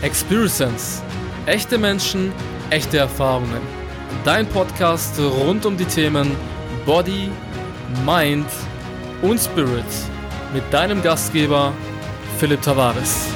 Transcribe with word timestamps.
Experience. 0.00 1.02
Echte 1.46 1.76
Menschen, 1.76 2.32
echte 2.70 2.98
Erfahrungen. 2.98 3.60
Dein 4.24 4.48
Podcast 4.48 5.18
rund 5.18 5.66
um 5.66 5.76
die 5.76 5.86
Themen 5.86 6.30
Body, 6.86 7.30
Mind 8.06 8.46
und 9.22 9.40
Spirit. 9.40 9.84
Mit 10.54 10.62
deinem 10.72 11.02
Gastgeber 11.02 11.72
Philipp 12.38 12.62
Tavares. 12.62 13.26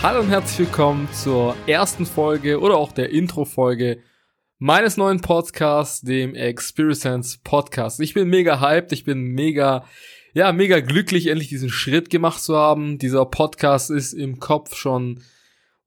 Hallo 0.00 0.20
und 0.20 0.28
herzlich 0.28 0.60
willkommen 0.60 1.08
zur 1.12 1.56
ersten 1.66 2.06
Folge 2.06 2.60
oder 2.60 2.76
auch 2.76 2.92
der 2.92 3.10
Intro-Folge 3.10 3.98
meines 4.58 4.96
neuen 4.96 5.20
Podcasts, 5.20 6.02
dem 6.02 6.36
Experience 6.36 7.38
Podcast. 7.38 7.98
Ich 7.98 8.14
bin 8.14 8.28
mega 8.28 8.60
hyped, 8.60 8.92
ich 8.92 9.02
bin 9.02 9.32
mega 9.32 9.84
ja, 10.34 10.52
mega 10.52 10.80
glücklich, 10.80 11.26
endlich 11.26 11.48
diesen 11.48 11.70
Schritt 11.70 12.10
gemacht 12.10 12.42
zu 12.42 12.56
haben. 12.56 12.98
Dieser 12.98 13.24
Podcast 13.26 13.90
ist 13.90 14.12
im 14.12 14.38
Kopf 14.38 14.76
schon 14.76 15.20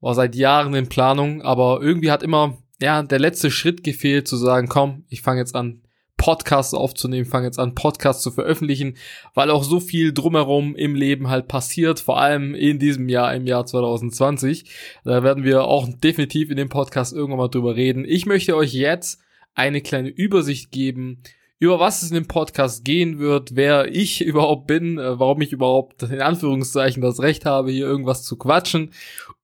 oh, 0.00 0.12
seit 0.12 0.34
Jahren 0.34 0.74
in 0.74 0.88
Planung, 0.88 1.42
aber 1.42 1.80
irgendwie 1.80 2.10
hat 2.10 2.22
immer 2.22 2.58
ja 2.80 3.02
der 3.02 3.18
letzte 3.20 3.50
Schritt 3.50 3.84
gefehlt, 3.84 4.28
zu 4.28 4.36
sagen, 4.36 4.68
komm, 4.68 5.04
ich 5.08 5.22
fange 5.22 5.40
jetzt 5.40 5.54
an, 5.54 5.82
Podcasts 6.22 6.72
aufzunehmen, 6.72 7.24
fange 7.24 7.46
jetzt 7.46 7.58
an, 7.58 7.74
Podcasts 7.74 8.22
zu 8.22 8.30
veröffentlichen, 8.30 8.96
weil 9.34 9.50
auch 9.50 9.64
so 9.64 9.80
viel 9.80 10.12
drumherum 10.12 10.76
im 10.76 10.94
Leben 10.94 11.28
halt 11.28 11.48
passiert, 11.48 11.98
vor 11.98 12.20
allem 12.20 12.54
in 12.54 12.78
diesem 12.78 13.08
Jahr, 13.08 13.34
im 13.34 13.44
Jahr 13.44 13.66
2020. 13.66 14.64
Da 15.04 15.24
werden 15.24 15.42
wir 15.42 15.64
auch 15.64 15.88
definitiv 15.88 16.50
in 16.50 16.56
dem 16.56 16.68
Podcast 16.68 17.12
irgendwann 17.12 17.38
mal 17.38 17.48
drüber 17.48 17.74
reden. 17.74 18.04
Ich 18.06 18.26
möchte 18.26 18.54
euch 18.54 18.72
jetzt 18.72 19.20
eine 19.54 19.80
kleine 19.80 20.10
Übersicht 20.10 20.70
geben 20.70 21.22
über 21.62 21.78
was 21.78 22.02
es 22.02 22.10
in 22.10 22.16
dem 22.16 22.26
Podcast 22.26 22.84
gehen 22.84 23.20
wird, 23.20 23.54
wer 23.54 23.86
ich 23.86 24.20
überhaupt 24.24 24.66
bin, 24.66 24.98
äh, 24.98 25.20
warum 25.20 25.40
ich 25.42 25.52
überhaupt 25.52 26.02
in 26.02 26.20
Anführungszeichen 26.20 27.00
das 27.00 27.20
Recht 27.20 27.46
habe, 27.46 27.70
hier 27.70 27.86
irgendwas 27.86 28.24
zu 28.24 28.36
quatschen 28.36 28.90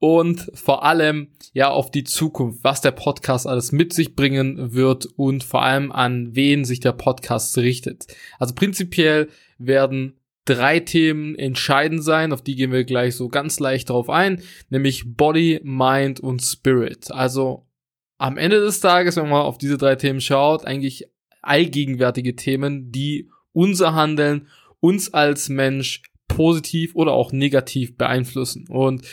und 0.00 0.50
vor 0.52 0.84
allem 0.84 1.28
ja 1.52 1.70
auf 1.70 1.92
die 1.92 2.02
Zukunft, 2.02 2.64
was 2.64 2.80
der 2.80 2.90
Podcast 2.90 3.46
alles 3.46 3.70
mit 3.70 3.92
sich 3.92 4.16
bringen 4.16 4.72
wird 4.74 5.06
und 5.06 5.44
vor 5.44 5.62
allem 5.62 5.92
an 5.92 6.34
wen 6.34 6.64
sich 6.64 6.80
der 6.80 6.90
Podcast 6.90 7.56
richtet. 7.56 8.08
Also 8.40 8.52
prinzipiell 8.52 9.28
werden 9.58 10.18
drei 10.44 10.80
Themen 10.80 11.36
entscheidend 11.36 12.02
sein, 12.02 12.32
auf 12.32 12.42
die 12.42 12.56
gehen 12.56 12.72
wir 12.72 12.82
gleich 12.82 13.14
so 13.14 13.28
ganz 13.28 13.60
leicht 13.60 13.90
drauf 13.90 14.10
ein, 14.10 14.42
nämlich 14.70 15.04
Body, 15.16 15.60
Mind 15.62 16.18
und 16.18 16.42
Spirit. 16.42 17.12
Also 17.12 17.68
am 18.16 18.36
Ende 18.36 18.58
des 18.58 18.80
Tages, 18.80 19.14
wenn 19.14 19.28
man 19.28 19.42
auf 19.42 19.56
diese 19.56 19.78
drei 19.78 19.94
Themen 19.94 20.20
schaut, 20.20 20.64
eigentlich 20.64 21.08
allgegenwärtige 21.42 22.36
Themen, 22.36 22.90
die 22.92 23.30
unser 23.52 23.94
Handeln, 23.94 24.48
uns 24.80 25.12
als 25.12 25.48
Mensch 25.48 26.02
positiv 26.28 26.94
oder 26.94 27.12
auch 27.12 27.32
negativ 27.32 27.96
beeinflussen. 27.96 28.66
Und 28.68 29.06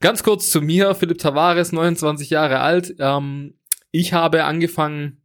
ganz 0.00 0.22
kurz 0.22 0.50
zu 0.50 0.60
mir, 0.60 0.94
Philipp 0.94 1.18
Tavares, 1.18 1.72
29 1.72 2.30
Jahre 2.30 2.60
alt. 2.60 2.94
Ähm, 2.98 3.54
ich 3.90 4.12
habe 4.12 4.44
angefangen, 4.44 5.22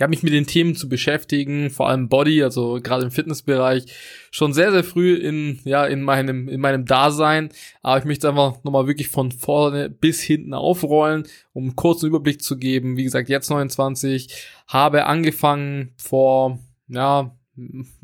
ja, 0.00 0.08
mich 0.08 0.22
mit 0.22 0.32
den 0.32 0.46
Themen 0.46 0.74
zu 0.74 0.88
beschäftigen, 0.88 1.68
vor 1.68 1.90
allem 1.90 2.08
Body, 2.08 2.42
also 2.42 2.80
gerade 2.82 3.04
im 3.04 3.10
Fitnessbereich, 3.10 3.84
schon 4.30 4.54
sehr, 4.54 4.72
sehr 4.72 4.82
früh 4.82 5.14
in, 5.14 5.60
ja, 5.64 5.84
in 5.84 6.00
meinem, 6.00 6.48
in 6.48 6.58
meinem 6.58 6.86
Dasein. 6.86 7.50
Aber 7.82 7.98
ich 7.98 8.06
möchte 8.06 8.30
einfach 8.30 8.64
nochmal 8.64 8.86
wirklich 8.86 9.08
von 9.08 9.30
vorne 9.30 9.90
bis 9.90 10.22
hinten 10.22 10.54
aufrollen, 10.54 11.24
um 11.52 11.64
einen 11.64 11.76
kurzen 11.76 12.06
Überblick 12.06 12.42
zu 12.42 12.56
geben. 12.56 12.96
Wie 12.96 13.04
gesagt, 13.04 13.28
jetzt 13.28 13.50
29, 13.50 14.34
habe 14.66 15.04
angefangen 15.04 15.92
vor, 15.98 16.58
ja, 16.88 17.36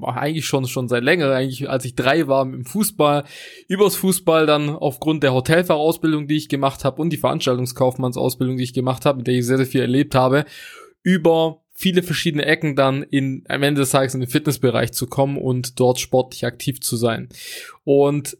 eigentlich 0.03 0.45
schon 0.45 0.67
schon 0.67 0.89
seit 0.89 1.03
länger, 1.03 1.31
eigentlich 1.31 1.71
als 1.71 1.87
ich 1.87 1.95
drei 1.95 2.29
war 2.29 2.43
im 2.43 2.67
Fußball, 2.67 3.25
übers 3.69 3.97
Fußball 3.97 4.45
dann 4.45 4.69
aufgrund 4.69 5.23
der 5.23 5.33
Hotelfahrausbildung, 5.33 6.29
die 6.29 6.37
ich 6.37 6.51
gemacht 6.51 6.85
habe 6.85 7.01
und 7.01 7.09
die 7.09 7.17
Veranstaltungskaufmannsausbildung, 7.17 8.59
die 8.59 8.65
ich 8.65 8.75
gemacht 8.75 9.07
habe, 9.07 9.17
mit 9.17 9.29
der 9.29 9.35
ich 9.35 9.47
sehr, 9.47 9.57
sehr 9.57 9.65
viel 9.65 9.81
erlebt 9.81 10.15
habe, 10.15 10.45
über 11.03 11.63
viele 11.77 12.03
verschiedene 12.03 12.47
Ecken 12.47 12.75
dann 12.75 13.03
in, 13.03 13.45
am 13.49 13.63
Ende 13.63 13.83
des 13.83 13.91
Tages 13.91 14.15
in 14.15 14.21
den 14.21 14.31
Fitnessbereich 14.31 14.93
zu 14.93 15.07
kommen 15.07 15.37
und 15.37 15.79
dort 15.79 16.01
sportlich 16.01 16.47
aktiv 16.47 16.81
zu 16.81 16.97
sein. 16.97 17.29
Und 17.85 18.39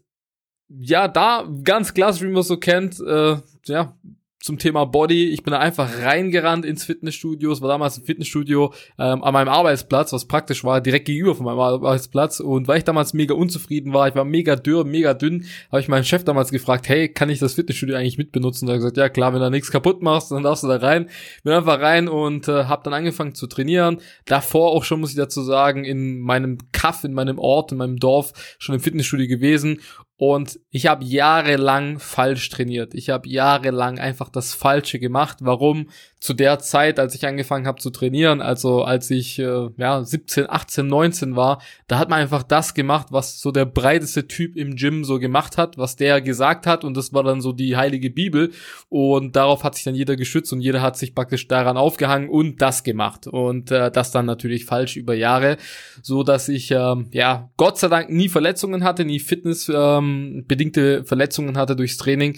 ja, 0.69 1.07
da 1.07 1.47
ganz 1.63 1.93
klassisch, 1.93 2.23
wie 2.23 2.31
man 2.31 2.41
es 2.41 2.47
so 2.47 2.57
kennt, 2.57 2.99
äh, 2.99 3.37
ja, 3.65 3.97
zum 4.47 4.57
Thema 4.57 4.85
Body. 4.85 5.29
Ich 5.29 5.43
bin 5.43 5.51
da 5.51 5.59
einfach 5.59 6.01
reingerannt 6.01 6.65
ins 6.65 6.85
Fitnessstudio. 6.85 7.51
Es 7.51 7.61
war 7.61 7.67
damals 7.67 7.97
ein 7.97 8.05
Fitnessstudio 8.05 8.73
ähm, 8.97 9.21
an 9.21 9.33
meinem 9.33 9.49
Arbeitsplatz, 9.49 10.13
was 10.13 10.25
praktisch 10.25 10.63
war, 10.63 10.79
direkt 10.81 11.05
gegenüber 11.05 11.35
von 11.35 11.45
meinem 11.45 11.59
Arbeitsplatz. 11.59 12.39
Und 12.39 12.67
weil 12.67 12.79
ich 12.79 12.85
damals 12.85 13.13
mega 13.13 13.35
unzufrieden 13.35 13.93
war, 13.93 14.07
ich 14.07 14.15
war 14.15 14.23
mega 14.23 14.55
dürr, 14.55 14.85
mega 14.85 15.13
dünn, 15.13 15.45
habe 15.69 15.81
ich 15.81 15.89
meinen 15.89 16.05
Chef 16.05 16.23
damals 16.23 16.49
gefragt, 16.49 16.87
hey, 16.87 17.09
kann 17.09 17.29
ich 17.29 17.39
das 17.39 17.53
Fitnessstudio 17.55 17.97
eigentlich 17.97 18.17
mitbenutzen? 18.17 18.67
Und 18.67 18.71
er 18.71 18.75
hat 18.75 18.79
gesagt, 18.79 18.97
ja 18.97 19.09
klar, 19.09 19.33
wenn 19.33 19.41
du 19.41 19.51
nichts 19.51 19.69
kaputt 19.69 20.01
machst, 20.01 20.31
dann 20.31 20.43
darfst 20.43 20.63
du 20.63 20.67
da 20.67 20.77
rein. 20.77 21.09
Bin 21.43 21.53
einfach 21.53 21.79
rein 21.81 22.07
und 22.07 22.47
äh, 22.47 22.63
habe 22.63 22.83
dann 22.83 22.93
angefangen 22.93 23.35
zu 23.35 23.47
trainieren. 23.47 23.99
Davor 24.25 24.71
auch 24.71 24.85
schon, 24.85 25.01
muss 25.01 25.11
ich 25.11 25.17
dazu 25.17 25.41
sagen, 25.41 25.83
in 25.83 26.19
meinem 26.21 26.57
Kaff, 26.71 27.03
in 27.03 27.13
meinem 27.13 27.37
Ort, 27.37 27.73
in 27.73 27.77
meinem 27.79 27.97
Dorf 27.97 28.31
schon 28.59 28.75
im 28.75 28.81
Fitnessstudio 28.81 29.27
gewesen 29.27 29.81
und 30.17 30.59
ich 30.71 30.87
habe 30.87 31.05
jahrelang 31.05 31.99
falsch 31.99 32.49
trainiert. 32.49 32.95
Ich 32.95 33.11
habe 33.11 33.29
jahrelang 33.29 33.99
einfach 33.99 34.29
das 34.29 34.55
Falsche 34.55 34.99
gemacht. 34.99 35.37
Warum? 35.41 35.89
Zu 36.19 36.33
der 36.33 36.59
Zeit, 36.59 36.99
als 36.99 37.15
ich 37.15 37.25
angefangen 37.25 37.67
habe 37.67 37.81
zu 37.81 37.89
trainieren, 37.89 38.41
also 38.41 38.83
als 38.83 39.09
ich 39.09 39.39
äh, 39.39 39.69
ja 39.77 40.03
17, 40.03 40.49
18, 40.49 40.87
19 40.87 41.35
war, 41.35 41.61
da 41.87 41.99
hat 41.99 42.09
man 42.09 42.19
einfach 42.19 42.43
das 42.43 42.73
gemacht, 42.73 43.07
was 43.09 43.39
so 43.39 43.51
der 43.51 43.65
breiteste 43.65 44.27
Typ 44.27 44.55
im 44.55 44.75
Gym 44.75 45.03
so 45.03 45.19
gemacht 45.19 45.57
hat, 45.57 45.77
was 45.77 45.95
der 45.95 46.21
gesagt 46.21 46.67
hat 46.67 46.83
und 46.83 46.95
das 46.95 47.13
war 47.13 47.23
dann 47.23 47.41
so 47.41 47.51
die 47.51 47.75
heilige 47.75 48.09
Bibel 48.09 48.51
und 48.89 49.35
darauf 49.35 49.63
hat 49.63 49.75
sich 49.75 49.83
dann 49.83 49.95
jeder 49.95 50.15
geschützt 50.15 50.53
und 50.53 50.61
jeder 50.61 50.81
hat 50.81 50.97
sich 50.97 51.15
praktisch 51.15 51.47
daran 51.47 51.77
aufgehangen 51.77 52.29
und 52.29 52.61
das 52.61 52.83
gemacht 52.83 53.27
und 53.27 53.71
äh, 53.71 53.91
das 53.91 54.11
dann 54.11 54.25
natürlich 54.25 54.65
falsch 54.65 54.97
über 54.97 55.13
Jahre, 55.13 55.57
so 56.01 56.23
dass 56.23 56.49
ich 56.49 56.71
äh, 56.71 56.95
ja 57.11 57.49
Gott 57.57 57.77
sei 57.77 57.87
Dank 57.87 58.09
nie 58.09 58.29
Verletzungen 58.29 58.83
hatte, 58.83 59.05
nie 59.05 59.19
Fitness 59.19 59.69
äh, 59.69 59.97
ähm, 59.97 60.45
bedingte 60.47 61.03
Verletzungen 61.03 61.57
hatte 61.57 61.75
durchs 61.75 61.97
Training. 61.97 62.37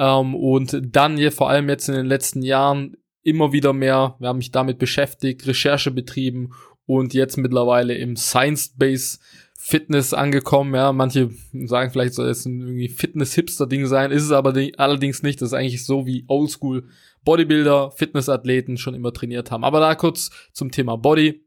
Ähm, 0.00 0.34
und 0.34 0.80
dann 0.82 1.18
hier 1.18 1.30
vor 1.30 1.50
allem 1.50 1.68
jetzt 1.68 1.88
in 1.88 1.94
den 1.94 2.06
letzten 2.06 2.42
Jahren 2.42 2.96
immer 3.22 3.52
wieder 3.52 3.74
mehr, 3.74 4.16
wir 4.18 4.28
haben 4.28 4.38
mich 4.38 4.50
damit 4.50 4.78
beschäftigt, 4.78 5.46
Recherche 5.46 5.90
betrieben 5.90 6.54
und 6.86 7.12
jetzt 7.12 7.36
mittlerweile 7.36 7.94
im 7.94 8.16
Science-Based 8.16 9.20
Fitness 9.62 10.14
angekommen. 10.14 10.74
Ja, 10.74 10.92
manche 10.92 11.30
sagen 11.52 11.90
vielleicht 11.90 12.14
soll 12.14 12.30
es 12.30 12.46
ein 12.46 12.60
irgendwie 12.60 12.88
Fitness-Hipster-Ding 12.88 13.86
sein, 13.86 14.10
ist 14.10 14.24
es 14.24 14.32
aber 14.32 14.54
allerdings 14.78 15.22
nicht. 15.22 15.42
Das 15.42 15.50
ist 15.50 15.52
eigentlich 15.52 15.84
so 15.84 16.06
wie 16.06 16.24
Oldschool 16.28 16.88
Bodybuilder, 17.22 17.90
Fitnessathleten 17.90 18.78
schon 18.78 18.94
immer 18.94 19.12
trainiert 19.12 19.50
haben. 19.50 19.64
Aber 19.64 19.80
da 19.80 19.94
kurz 19.94 20.30
zum 20.54 20.70
Thema 20.70 20.96
Body. 20.96 21.44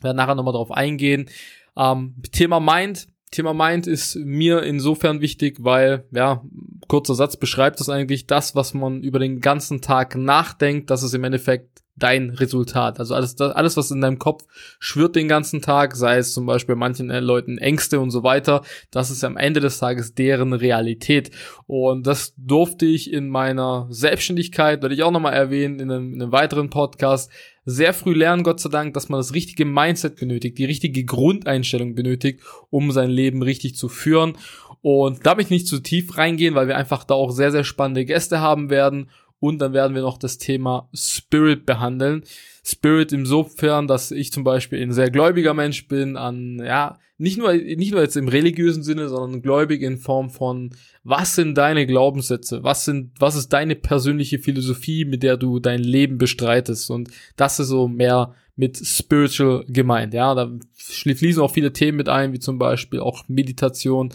Wir 0.00 0.04
werden 0.04 0.16
nachher 0.16 0.34
nochmal 0.34 0.54
drauf 0.54 0.70
eingehen. 0.70 1.28
Ähm, 1.76 2.14
Thema 2.32 2.60
Mind 2.60 3.08
Thema 3.34 3.52
Mind 3.52 3.88
ist 3.88 4.14
mir 4.14 4.62
insofern 4.62 5.20
wichtig, 5.20 5.56
weil, 5.60 6.04
ja, 6.12 6.44
kurzer 6.88 7.14
Satz 7.14 7.36
beschreibt 7.36 7.80
es 7.80 7.88
eigentlich 7.88 8.26
das, 8.26 8.54
was 8.54 8.74
man 8.74 9.02
über 9.02 9.18
den 9.18 9.40
ganzen 9.40 9.80
Tag 9.80 10.16
nachdenkt, 10.16 10.90
das 10.90 11.02
ist 11.02 11.14
im 11.14 11.24
Endeffekt 11.24 11.84
dein 11.96 12.30
Resultat. 12.30 12.98
Also 12.98 13.14
alles, 13.14 13.40
alles, 13.40 13.76
was 13.76 13.90
in 13.90 14.00
deinem 14.00 14.18
Kopf 14.18 14.44
schwirrt 14.78 15.14
den 15.16 15.28
ganzen 15.28 15.62
Tag, 15.62 15.94
sei 15.94 16.18
es 16.18 16.32
zum 16.32 16.46
Beispiel 16.46 16.74
manchen 16.74 17.10
äh, 17.10 17.20
Leuten 17.20 17.58
Ängste 17.58 18.00
und 18.00 18.10
so 18.10 18.22
weiter, 18.22 18.62
das 18.90 19.10
ist 19.10 19.22
am 19.22 19.36
Ende 19.36 19.60
des 19.60 19.78
Tages 19.78 20.14
deren 20.14 20.52
Realität. 20.52 21.30
Und 21.66 22.06
das 22.06 22.34
durfte 22.36 22.86
ich 22.86 23.12
in 23.12 23.28
meiner 23.28 23.86
Selbstständigkeit, 23.90 24.82
werde 24.82 24.94
ich 24.94 25.02
auch 25.02 25.12
nochmal 25.12 25.34
erwähnen, 25.34 25.78
in 25.78 25.90
einem, 25.90 26.14
in 26.14 26.22
einem 26.22 26.32
weiteren 26.32 26.70
Podcast, 26.70 27.30
sehr 27.66 27.94
früh 27.94 28.12
lernen, 28.12 28.42
Gott 28.42 28.60
sei 28.60 28.68
Dank, 28.68 28.92
dass 28.92 29.08
man 29.08 29.18
das 29.18 29.32
richtige 29.32 29.64
Mindset 29.64 30.16
benötigt, 30.16 30.58
die 30.58 30.66
richtige 30.66 31.04
Grundeinstellung 31.04 31.94
benötigt, 31.94 32.40
um 32.68 32.90
sein 32.90 33.08
Leben 33.08 33.42
richtig 33.42 33.76
zu 33.76 33.88
führen. 33.88 34.36
Und 34.84 35.24
da 35.24 35.34
ich 35.38 35.48
nicht 35.48 35.66
zu 35.66 35.80
tief 35.80 36.18
reingehen, 36.18 36.54
weil 36.54 36.68
wir 36.68 36.76
einfach 36.76 37.04
da 37.04 37.14
auch 37.14 37.30
sehr, 37.30 37.50
sehr 37.50 37.64
spannende 37.64 38.04
Gäste 38.04 38.40
haben 38.40 38.68
werden 38.68 39.08
und 39.40 39.58
dann 39.60 39.72
werden 39.72 39.94
wir 39.94 40.02
noch 40.02 40.18
das 40.18 40.36
Thema 40.36 40.90
Spirit 40.92 41.64
behandeln. 41.64 42.24
Spirit 42.62 43.10
insofern, 43.10 43.88
dass 43.88 44.10
ich 44.10 44.30
zum 44.30 44.44
Beispiel 44.44 44.82
ein 44.82 44.92
sehr 44.92 45.10
gläubiger 45.10 45.54
Mensch 45.54 45.88
bin, 45.88 46.18
an, 46.18 46.60
ja, 46.62 46.98
nicht 47.16 47.38
nur, 47.38 47.54
nicht 47.54 47.92
nur 47.92 48.02
jetzt 48.02 48.18
im 48.18 48.28
religiösen 48.28 48.82
Sinne, 48.82 49.08
sondern 49.08 49.40
gläubig 49.40 49.80
in 49.80 49.96
Form 49.96 50.28
von, 50.28 50.74
was 51.02 51.34
sind 51.34 51.56
deine 51.56 51.86
Glaubenssätze? 51.86 52.62
Was 52.62 52.84
sind, 52.84 53.12
was 53.18 53.36
ist 53.36 53.54
deine 53.54 53.76
persönliche 53.76 54.38
Philosophie, 54.38 55.06
mit 55.06 55.22
der 55.22 55.38
du 55.38 55.60
dein 55.60 55.82
Leben 55.82 56.18
bestreitest? 56.18 56.90
Und 56.90 57.08
das 57.36 57.58
ist 57.58 57.68
so 57.68 57.88
mehr 57.88 58.34
mit 58.56 58.76
spiritual 58.76 59.64
gemeint. 59.68 60.14
Ja, 60.14 60.34
da 60.34 60.50
fließen 60.74 61.42
auch 61.42 61.50
viele 61.50 61.72
Themen 61.72 61.96
mit 61.96 62.08
ein, 62.08 62.32
wie 62.32 62.38
zum 62.38 62.58
Beispiel 62.58 63.00
auch 63.00 63.24
Meditation 63.28 64.12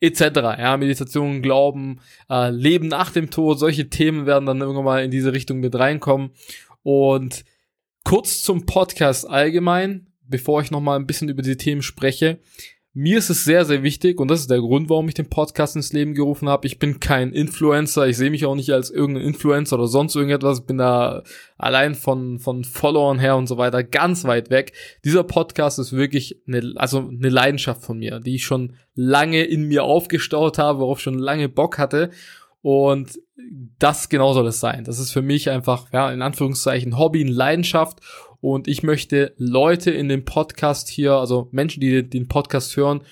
etc. 0.00 0.20
Ja, 0.58 0.76
Meditation, 0.76 1.42
Glauben, 1.42 2.00
äh, 2.28 2.50
Leben 2.50 2.88
nach 2.88 3.10
dem 3.10 3.30
Tod, 3.30 3.58
solche 3.58 3.88
Themen 3.88 4.26
werden 4.26 4.46
dann 4.46 4.60
irgendwann 4.60 4.84
mal 4.84 5.04
in 5.04 5.10
diese 5.10 5.32
Richtung 5.32 5.60
mit 5.60 5.74
reinkommen. 5.74 6.30
Und 6.82 7.44
kurz 8.04 8.42
zum 8.42 8.66
Podcast 8.66 9.28
allgemein, 9.28 10.08
bevor 10.22 10.60
ich 10.60 10.70
noch 10.70 10.80
mal 10.80 10.96
ein 10.96 11.06
bisschen 11.06 11.28
über 11.28 11.42
die 11.42 11.56
Themen 11.56 11.82
spreche. 11.82 12.40
Mir 12.98 13.18
ist 13.18 13.30
es 13.30 13.44
sehr, 13.44 13.64
sehr 13.64 13.84
wichtig 13.84 14.18
und 14.18 14.28
das 14.28 14.40
ist 14.40 14.50
der 14.50 14.58
Grund, 14.58 14.90
warum 14.90 15.06
ich 15.06 15.14
den 15.14 15.30
Podcast 15.30 15.76
ins 15.76 15.92
Leben 15.92 16.14
gerufen 16.14 16.48
habe. 16.48 16.66
Ich 16.66 16.80
bin 16.80 16.98
kein 16.98 17.32
Influencer, 17.32 18.08
ich 18.08 18.16
sehe 18.16 18.28
mich 18.28 18.44
auch 18.44 18.56
nicht 18.56 18.72
als 18.72 18.90
irgendein 18.90 19.22
Influencer 19.22 19.76
oder 19.76 19.86
sonst 19.86 20.16
irgendetwas. 20.16 20.58
Ich 20.58 20.66
bin 20.66 20.78
da 20.78 21.22
allein 21.56 21.94
von, 21.94 22.40
von 22.40 22.64
Followern 22.64 23.20
her 23.20 23.36
und 23.36 23.46
so 23.46 23.56
weiter 23.56 23.84
ganz 23.84 24.24
weit 24.24 24.50
weg. 24.50 24.72
Dieser 25.04 25.22
Podcast 25.22 25.78
ist 25.78 25.92
wirklich 25.92 26.42
eine, 26.48 26.72
also 26.74 27.08
eine 27.08 27.28
Leidenschaft 27.28 27.82
von 27.82 28.00
mir, 28.00 28.18
die 28.18 28.34
ich 28.34 28.44
schon 28.44 28.74
lange 28.96 29.44
in 29.44 29.68
mir 29.68 29.84
aufgestaut 29.84 30.58
habe, 30.58 30.80
worauf 30.80 30.98
ich 30.98 31.04
schon 31.04 31.20
lange 31.20 31.48
Bock 31.48 31.78
hatte. 31.78 32.10
Und 32.62 33.20
das 33.78 34.08
genau 34.08 34.32
soll 34.32 34.48
es 34.48 34.58
sein. 34.58 34.82
Das 34.82 34.98
ist 34.98 35.12
für 35.12 35.22
mich 35.22 35.50
einfach, 35.50 35.92
ja, 35.92 36.10
in 36.10 36.20
Anführungszeichen 36.20 36.98
Hobby, 36.98 37.20
eine 37.20 37.30
Leidenschaft 37.30 38.00
und 38.40 38.68
ich 38.68 38.82
möchte 38.82 39.34
Leute 39.36 39.90
in 39.90 40.08
dem 40.08 40.24
Podcast 40.24 40.88
hier, 40.88 41.14
also 41.14 41.48
Menschen, 41.50 41.80
die 41.80 42.08
den 42.08 42.28
Podcast 42.28 42.76
hören, 42.76 43.02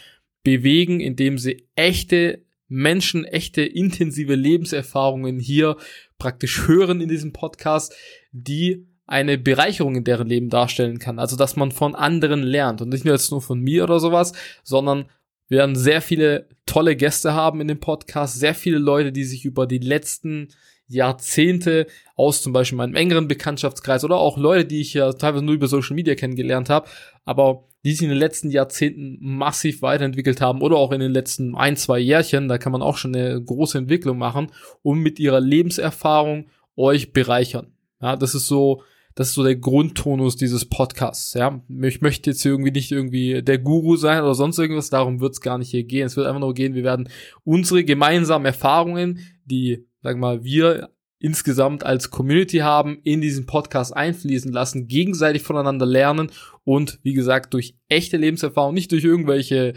bewegen, 0.43 1.01
indem 1.01 1.39
sie 1.39 1.67
echte 1.75 2.45
Menschen, 2.69 3.25
echte 3.25 3.63
intensive 3.63 4.35
Lebenserfahrungen 4.35 5.39
hier 5.39 5.77
praktisch 6.19 6.67
hören 6.67 7.01
in 7.01 7.09
diesem 7.09 7.33
Podcast, 7.33 7.95
die 8.33 8.87
eine 9.07 9.39
Bereicherung 9.39 9.95
in 9.95 10.05
deren 10.05 10.29
Leben 10.29 10.51
darstellen 10.51 10.99
kann. 10.99 11.19
Also, 11.19 11.37
dass 11.37 11.57
man 11.57 11.71
von 11.71 11.95
anderen 11.95 12.43
lernt 12.43 12.83
und 12.83 12.89
nicht 12.89 13.05
nur 13.05 13.15
jetzt 13.15 13.31
nur 13.31 13.43
von 13.43 13.61
mir 13.61 13.85
oder 13.85 14.01
sowas, 14.01 14.33
sondern 14.65 15.07
wir 15.49 15.59
werden 15.59 15.77
sehr 15.77 16.01
viele 16.01 16.49
tolle 16.67 16.97
Gäste 16.97 17.35
haben 17.35 17.61
in 17.61 17.69
dem 17.69 17.79
Podcast, 17.79 18.39
sehr 18.39 18.55
viele 18.55 18.79
Leute, 18.79 19.13
die 19.13 19.25
sich 19.25 19.45
über 19.45 19.67
die 19.67 19.79
letzten 19.79 20.49
Jahrzehnte 20.89 21.87
aus 22.15 22.43
zum 22.43 22.53
Beispiel 22.53 22.79
meinem 22.79 22.95
engeren 22.95 23.29
Bekanntschaftskreis 23.29 24.05
oder 24.05 24.17
auch 24.17 24.39
Leute, 24.39 24.65
die 24.65 24.81
ich 24.81 24.95
ja 24.95 25.13
teilweise 25.13 25.45
nur 25.45 25.55
über 25.55 25.69
Social 25.69 25.95
Media 25.95 26.15
kennengelernt 26.15 26.71
habe, 26.71 26.89
aber 27.25 27.65
die 27.85 27.93
sich 27.93 28.03
in 28.03 28.09
den 28.09 28.19
letzten 28.19 28.51
Jahrzehnten 28.51 29.19
massiv 29.21 29.83
weiterentwickelt 29.83 30.41
haben 30.41 30.61
oder 30.61 30.77
auch 30.77 30.93
in 30.93 31.01
den 31.01 31.13
letzten 31.13 31.55
ein, 31.55 31.77
zwei 31.77 31.99
Jährchen, 31.99 32.49
da 32.49 32.59
kann 32.59 32.73
man 32.73 32.83
auch 32.83 32.97
schon 32.97 33.15
eine 33.15 33.41
große 33.41 33.79
Entwicklung 33.79 34.19
machen 34.19 34.49
und 34.83 34.99
mit 34.99 35.19
ihrer 35.21 35.41
Lebenserfahrung 35.41 36.47
euch 36.77 37.13
bereichern. 37.13 37.69
Ja, 38.01 38.17
das 38.17 38.35
ist 38.35 38.47
so, 38.47 38.83
das 39.15 39.29
ist 39.29 39.35
so 39.35 39.45
der 39.45 39.57
Grundtonus 39.57 40.37
dieses 40.37 40.65
Podcasts, 40.65 41.35
ja. 41.35 41.63
Ich 41.83 42.01
möchte 42.01 42.31
jetzt 42.31 42.45
irgendwie 42.45 42.73
nicht 42.73 42.93
irgendwie 42.93 43.43
der 43.43 43.59
Guru 43.59 43.97
sein 43.97 44.23
oder 44.23 44.35
sonst 44.35 44.59
irgendwas, 44.59 44.91
darum 44.91 45.21
wird 45.21 45.35
es 45.35 45.41
gar 45.41 45.57
nicht 45.57 45.71
hier 45.71 45.85
gehen. 45.85 46.07
Es 46.07 46.17
wird 46.17 46.27
einfach 46.27 46.41
nur 46.41 46.55
gehen, 46.55 46.75
wir 46.75 46.85
werden 46.85 47.09
unsere 47.45 47.85
gemeinsamen 47.85 48.47
Erfahrungen, 48.47 49.21
die 49.45 49.87
sag 50.07 50.19
mal, 50.19 50.45
wir 50.45 50.91
insgesamt 51.19 51.85
als 51.85 52.13
Community 52.13 52.59
haben, 52.59 53.01
in 53.03 53.21
diesen 53.21 53.45
Podcast 53.45 53.97
einfließen 53.97 54.53
lassen, 54.53 54.87
gegenseitig 54.87 55.43
voneinander 55.43 55.85
lernen 55.85 56.31
und 56.63 57.01
wie 57.03 57.13
gesagt 57.13 57.55
durch 57.55 57.75
echte 57.89 58.17
Lebenserfahrung, 58.17 58.73
nicht 58.73 58.93
durch 58.93 59.03
irgendwelche 59.03 59.75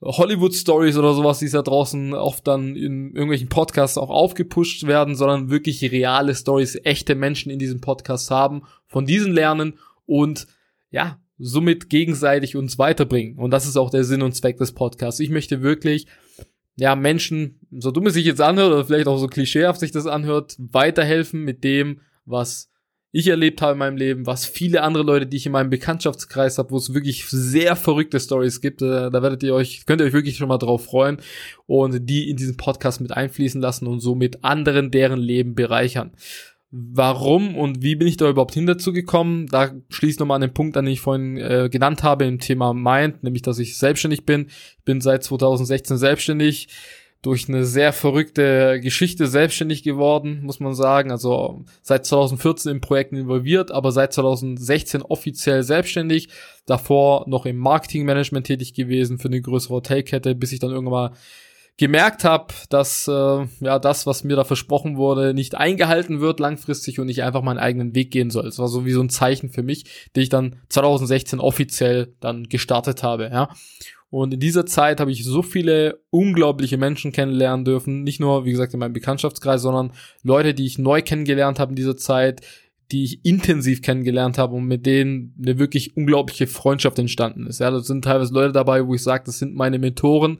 Hollywood-Stories 0.00 0.96
oder 0.96 1.12
sowas, 1.12 1.40
die 1.40 1.50
da 1.50 1.60
draußen 1.60 2.14
oft 2.14 2.46
dann 2.46 2.76
in 2.76 3.08
irgendwelchen 3.08 3.50
Podcasts 3.50 3.98
auch 3.98 4.08
aufgepusht 4.08 4.86
werden, 4.86 5.16
sondern 5.16 5.50
wirklich 5.50 5.82
reale 5.92 6.34
Stories, 6.34 6.80
echte 6.84 7.14
Menschen 7.14 7.52
in 7.52 7.58
diesem 7.58 7.82
Podcast 7.82 8.30
haben, 8.30 8.62
von 8.86 9.04
diesen 9.04 9.34
lernen 9.34 9.74
und 10.06 10.46
ja, 10.90 11.20
somit 11.36 11.90
gegenseitig 11.90 12.56
uns 12.56 12.78
weiterbringen. 12.78 13.36
Und 13.36 13.50
das 13.50 13.66
ist 13.66 13.76
auch 13.76 13.90
der 13.90 14.04
Sinn 14.04 14.22
und 14.22 14.34
Zweck 14.34 14.56
des 14.56 14.72
Podcasts. 14.72 15.20
Ich 15.20 15.28
möchte 15.28 15.60
wirklich 15.60 16.06
ja, 16.78 16.94
Menschen, 16.94 17.58
so 17.70 17.90
dumm 17.90 18.06
es 18.06 18.14
sich 18.14 18.24
jetzt 18.24 18.40
anhört, 18.40 18.72
oder 18.72 18.84
vielleicht 18.84 19.08
auch 19.08 19.18
so 19.18 19.26
klischeehaft 19.26 19.80
sich 19.80 19.90
das 19.90 20.06
anhört, 20.06 20.56
weiterhelfen 20.58 21.42
mit 21.42 21.64
dem, 21.64 22.00
was 22.24 22.70
ich 23.10 23.26
erlebt 23.26 23.62
habe 23.62 23.72
in 23.72 23.78
meinem 23.78 23.96
Leben, 23.96 24.26
was 24.26 24.44
viele 24.44 24.82
andere 24.82 25.02
Leute, 25.02 25.26
die 25.26 25.38
ich 25.38 25.46
in 25.46 25.52
meinem 25.52 25.70
Bekanntschaftskreis 25.70 26.58
habe, 26.58 26.70
wo 26.70 26.76
es 26.76 26.94
wirklich 26.94 27.26
sehr 27.26 27.74
verrückte 27.74 28.20
Stories 28.20 28.60
gibt, 28.60 28.82
äh, 28.82 29.10
da 29.10 29.22
werdet 29.22 29.42
ihr 29.42 29.54
euch, 29.54 29.86
könnt 29.86 30.00
ihr 30.00 30.06
euch 30.06 30.12
wirklich 30.12 30.36
schon 30.36 30.48
mal 30.48 30.58
drauf 30.58 30.84
freuen 30.84 31.18
und 31.66 32.08
die 32.08 32.30
in 32.30 32.36
diesen 32.36 32.56
Podcast 32.56 33.00
mit 33.00 33.12
einfließen 33.12 33.60
lassen 33.60 33.86
und 33.86 34.00
somit 34.00 34.44
anderen 34.44 34.90
deren 34.90 35.20
Leben 35.20 35.54
bereichern. 35.54 36.12
Warum 36.70 37.56
und 37.56 37.82
wie 37.82 37.96
bin 37.96 38.06
ich 38.06 38.18
da 38.18 38.28
überhaupt 38.28 38.52
hin 38.52 38.66
dazu 38.66 38.92
gekommen? 38.92 39.46
Da 39.46 39.72
schließt 39.88 40.20
nochmal 40.20 40.36
an 40.36 40.42
den 40.42 40.52
Punkt 40.54 40.76
an, 40.76 40.84
den 40.84 40.92
ich 40.92 41.00
vorhin 41.00 41.38
äh, 41.38 41.68
genannt 41.70 42.02
habe 42.02 42.26
im 42.26 42.40
Thema 42.40 42.74
Mind, 42.74 43.22
nämlich 43.22 43.42
dass 43.42 43.58
ich 43.58 43.78
selbstständig 43.78 44.26
bin. 44.26 44.48
Ich 44.78 44.84
bin 44.84 45.00
seit 45.00 45.24
2016 45.24 45.96
selbstständig, 45.96 46.68
durch 47.22 47.48
eine 47.48 47.64
sehr 47.64 47.92
verrückte 47.92 48.80
Geschichte 48.80 49.26
selbstständig 49.26 49.82
geworden, 49.82 50.40
muss 50.44 50.60
man 50.60 50.74
sagen. 50.74 51.10
Also 51.10 51.64
seit 51.82 52.06
2014 52.06 52.72
in 52.72 52.80
Projekten 52.80 53.16
involviert, 53.16 53.72
aber 53.72 53.90
seit 53.90 54.12
2016 54.12 55.02
offiziell 55.02 55.64
selbstständig. 55.64 56.28
Davor 56.66 57.28
noch 57.28 57.44
im 57.44 57.56
Marketingmanagement 57.56 58.46
tätig 58.46 58.72
gewesen 58.72 59.18
für 59.18 59.28
eine 59.28 59.40
größere 59.40 59.74
Hotelkette, 59.74 60.34
bis 60.36 60.52
ich 60.52 60.60
dann 60.60 60.70
irgendwann 60.70 61.10
mal 61.10 61.12
gemerkt 61.78 62.24
habe, 62.24 62.52
dass 62.68 63.08
äh, 63.08 63.46
ja 63.60 63.78
das, 63.78 64.06
was 64.06 64.24
mir 64.24 64.36
da 64.36 64.44
versprochen 64.44 64.96
wurde, 64.96 65.32
nicht 65.32 65.54
eingehalten 65.54 66.20
wird 66.20 66.40
langfristig 66.40 67.00
und 67.00 67.08
ich 67.08 67.22
einfach 67.22 67.42
meinen 67.42 67.58
eigenen 67.58 67.94
Weg 67.94 68.10
gehen 68.10 68.30
soll. 68.30 68.46
Es 68.46 68.58
war 68.58 68.68
so 68.68 68.84
wie 68.84 68.92
so 68.92 69.00
ein 69.00 69.10
Zeichen 69.10 69.48
für 69.48 69.62
mich, 69.62 69.84
den 70.14 70.24
ich 70.24 70.28
dann 70.28 70.56
2016 70.68 71.38
offiziell 71.38 72.14
dann 72.20 72.44
gestartet 72.44 73.02
habe, 73.02 73.30
ja. 73.32 73.48
Und 74.10 74.32
in 74.32 74.40
dieser 74.40 74.64
Zeit 74.64 75.00
habe 75.00 75.12
ich 75.12 75.24
so 75.24 75.42
viele 75.42 76.00
unglaubliche 76.10 76.78
Menschen 76.78 77.12
kennenlernen 77.12 77.66
dürfen, 77.66 78.02
nicht 78.04 78.20
nur 78.20 78.46
wie 78.46 78.52
gesagt 78.52 78.72
in 78.72 78.80
meinem 78.80 78.94
Bekanntschaftskreis, 78.94 79.60
sondern 79.60 79.92
Leute, 80.22 80.54
die 80.54 80.64
ich 80.64 80.78
neu 80.78 81.02
kennengelernt 81.02 81.58
habe 81.58 81.72
in 81.72 81.76
dieser 81.76 81.96
Zeit, 81.96 82.40
die 82.90 83.04
ich 83.04 83.24
intensiv 83.26 83.82
kennengelernt 83.82 84.38
habe 84.38 84.54
und 84.56 84.64
mit 84.64 84.86
denen 84.86 85.34
eine 85.38 85.58
wirklich 85.58 85.94
unglaubliche 85.94 86.46
Freundschaft 86.46 86.98
entstanden 86.98 87.46
ist. 87.46 87.60
Ja, 87.60 87.70
das 87.70 87.86
sind 87.86 88.02
teilweise 88.02 88.32
Leute 88.32 88.52
dabei, 88.52 88.86
wo 88.86 88.94
ich 88.94 89.02
sage, 89.02 89.24
das 89.26 89.38
sind 89.38 89.54
meine 89.54 89.78
Mentoren, 89.78 90.38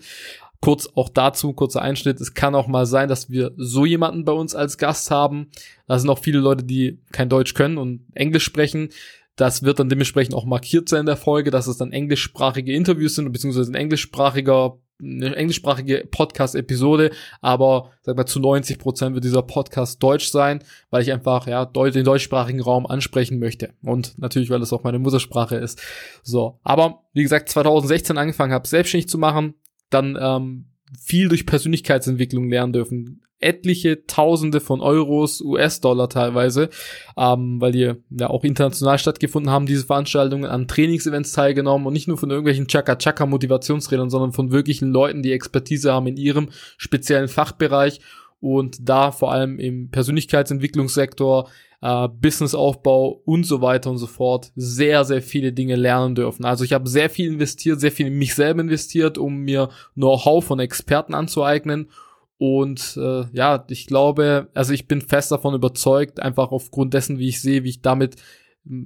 Kurz 0.60 0.88
auch 0.94 1.08
dazu, 1.08 1.52
kurzer 1.52 1.82
Einschnitt. 1.82 2.20
Es 2.20 2.34
kann 2.34 2.54
auch 2.54 2.66
mal 2.66 2.86
sein, 2.86 3.08
dass 3.08 3.30
wir 3.30 3.52
so 3.56 3.86
jemanden 3.86 4.24
bei 4.24 4.32
uns 4.32 4.54
als 4.54 4.76
Gast 4.76 5.10
haben. 5.10 5.50
Da 5.86 5.98
sind 5.98 6.10
auch 6.10 6.18
viele 6.18 6.40
Leute, 6.40 6.64
die 6.64 7.00
kein 7.12 7.28
Deutsch 7.28 7.54
können 7.54 7.78
und 7.78 8.06
Englisch 8.14 8.44
sprechen. 8.44 8.88
Das 9.36 9.62
wird 9.62 9.78
dann 9.78 9.88
dementsprechend 9.88 10.34
auch 10.34 10.44
markiert 10.44 10.88
sein 10.88 11.00
in 11.00 11.06
der 11.06 11.16
Folge, 11.16 11.52
dass 11.52 11.68
es 11.68 11.76
dann 11.76 11.92
englischsprachige 11.92 12.72
Interviews 12.72 13.14
sind, 13.14 13.32
beziehungsweise 13.32 13.70
ein 13.70 13.76
englischsprachiger 13.76 14.78
eine 15.00 15.36
englischsprachige 15.36 16.08
Podcast-Episode, 16.10 17.12
aber 17.40 17.92
sag 18.02 18.16
mal 18.16 18.26
zu 18.26 18.40
90 18.40 18.78
Prozent 18.78 19.14
wird 19.14 19.24
dieser 19.24 19.42
Podcast 19.42 20.02
deutsch 20.02 20.28
sein, 20.28 20.64
weil 20.90 21.02
ich 21.02 21.12
einfach 21.12 21.46
ja 21.46 21.66
den 21.66 22.04
deutschsprachigen 22.04 22.60
Raum 22.60 22.86
ansprechen 22.86 23.38
möchte 23.38 23.74
und 23.84 24.18
natürlich, 24.18 24.50
weil 24.50 24.60
es 24.60 24.72
auch 24.72 24.82
meine 24.82 24.98
Muttersprache 24.98 25.56
ist. 25.56 25.80
So, 26.22 26.58
aber 26.64 27.04
wie 27.12 27.22
gesagt, 27.22 27.48
2016 27.48 28.18
angefangen 28.18 28.52
habe, 28.52 28.66
selbstständig 28.66 29.08
zu 29.08 29.18
machen, 29.18 29.54
dann 29.90 30.18
ähm, 30.20 30.66
viel 30.98 31.28
durch 31.28 31.46
Persönlichkeitsentwicklung 31.46 32.48
lernen 32.48 32.72
dürfen. 32.72 33.22
Etliche 33.40 34.04
Tausende 34.06 34.60
von 34.60 34.80
Euros, 34.80 35.40
US-Dollar 35.40 36.08
teilweise, 36.08 36.70
ähm, 37.16 37.60
weil 37.60 37.70
die 37.70 37.92
ja 38.10 38.30
auch 38.30 38.42
international 38.42 38.98
stattgefunden 38.98 39.52
haben, 39.52 39.66
diese 39.66 39.86
Veranstaltungen, 39.86 40.44
an 40.44 40.66
Trainingsevents 40.66 41.32
teilgenommen 41.32 41.86
und 41.86 41.92
nicht 41.92 42.08
nur 42.08 42.18
von 42.18 42.30
irgendwelchen 42.30 42.66
Chaka-Chaka-Motivationsredern, 42.66 44.10
sondern 44.10 44.32
von 44.32 44.50
wirklichen 44.50 44.90
Leuten, 44.90 45.22
die 45.22 45.32
Expertise 45.32 45.92
haben 45.92 46.08
in 46.08 46.16
ihrem 46.16 46.48
speziellen 46.78 47.28
Fachbereich 47.28 48.00
und 48.40 48.88
da 48.88 49.10
vor 49.10 49.32
allem 49.32 49.58
im 49.58 49.90
Persönlichkeitsentwicklungssektor 49.90 51.48
äh, 51.80 52.08
Businessaufbau 52.08 53.22
und 53.24 53.44
so 53.44 53.60
weiter 53.60 53.90
und 53.90 53.98
so 53.98 54.06
fort 54.06 54.52
sehr, 54.56 55.04
sehr 55.04 55.22
viele 55.22 55.52
Dinge 55.52 55.76
lernen 55.76 56.14
dürfen. 56.14 56.44
Also 56.44 56.64
ich 56.64 56.72
habe 56.72 56.88
sehr 56.88 57.10
viel 57.10 57.32
investiert, 57.32 57.80
sehr 57.80 57.92
viel 57.92 58.08
in 58.08 58.18
mich 58.18 58.34
selber 58.34 58.60
investiert, 58.60 59.18
um 59.18 59.38
mir 59.38 59.68
Know-how 59.94 60.44
von 60.44 60.60
Experten 60.60 61.14
anzueignen. 61.14 61.90
Und 62.38 62.96
äh, 62.96 63.24
ja, 63.32 63.64
ich 63.68 63.86
glaube, 63.86 64.48
also 64.54 64.72
ich 64.72 64.86
bin 64.86 65.00
fest 65.00 65.32
davon 65.32 65.54
überzeugt, 65.54 66.20
einfach 66.20 66.52
aufgrund 66.52 66.94
dessen, 66.94 67.18
wie 67.18 67.28
ich 67.28 67.40
sehe, 67.40 67.64
wie 67.64 67.70
ich 67.70 67.82
damit 67.82 68.16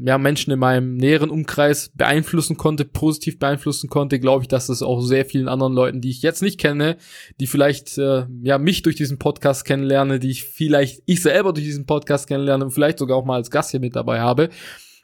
ja, 0.04 0.18
Menschen 0.18 0.52
in 0.52 0.58
meinem 0.58 0.96
näheren 0.96 1.30
Umkreis 1.30 1.90
beeinflussen 1.94 2.56
konnte, 2.56 2.84
positiv 2.84 3.38
beeinflussen 3.38 3.88
konnte, 3.88 4.20
glaube 4.20 4.42
ich, 4.42 4.48
dass 4.48 4.68
das 4.68 4.82
auch 4.82 5.00
sehr 5.00 5.24
vielen 5.24 5.48
anderen 5.48 5.72
Leuten, 5.72 6.00
die 6.00 6.10
ich 6.10 6.22
jetzt 6.22 6.42
nicht 6.42 6.58
kenne, 6.58 6.96
die 7.40 7.46
vielleicht 7.46 7.98
äh, 7.98 8.26
ja 8.42 8.58
mich 8.58 8.82
durch 8.82 8.96
diesen 8.96 9.18
Podcast 9.18 9.64
kennenlerne, 9.64 10.18
die 10.18 10.30
ich 10.30 10.44
vielleicht 10.44 11.02
ich 11.06 11.22
selber 11.22 11.52
durch 11.52 11.66
diesen 11.66 11.86
Podcast 11.86 12.28
kennenlerne 12.28 12.64
und 12.64 12.70
vielleicht 12.70 12.98
sogar 12.98 13.16
auch 13.16 13.24
mal 13.24 13.36
als 13.36 13.50
Gast 13.50 13.72
hier 13.72 13.80
mit 13.80 13.96
dabei 13.96 14.20
habe, 14.20 14.50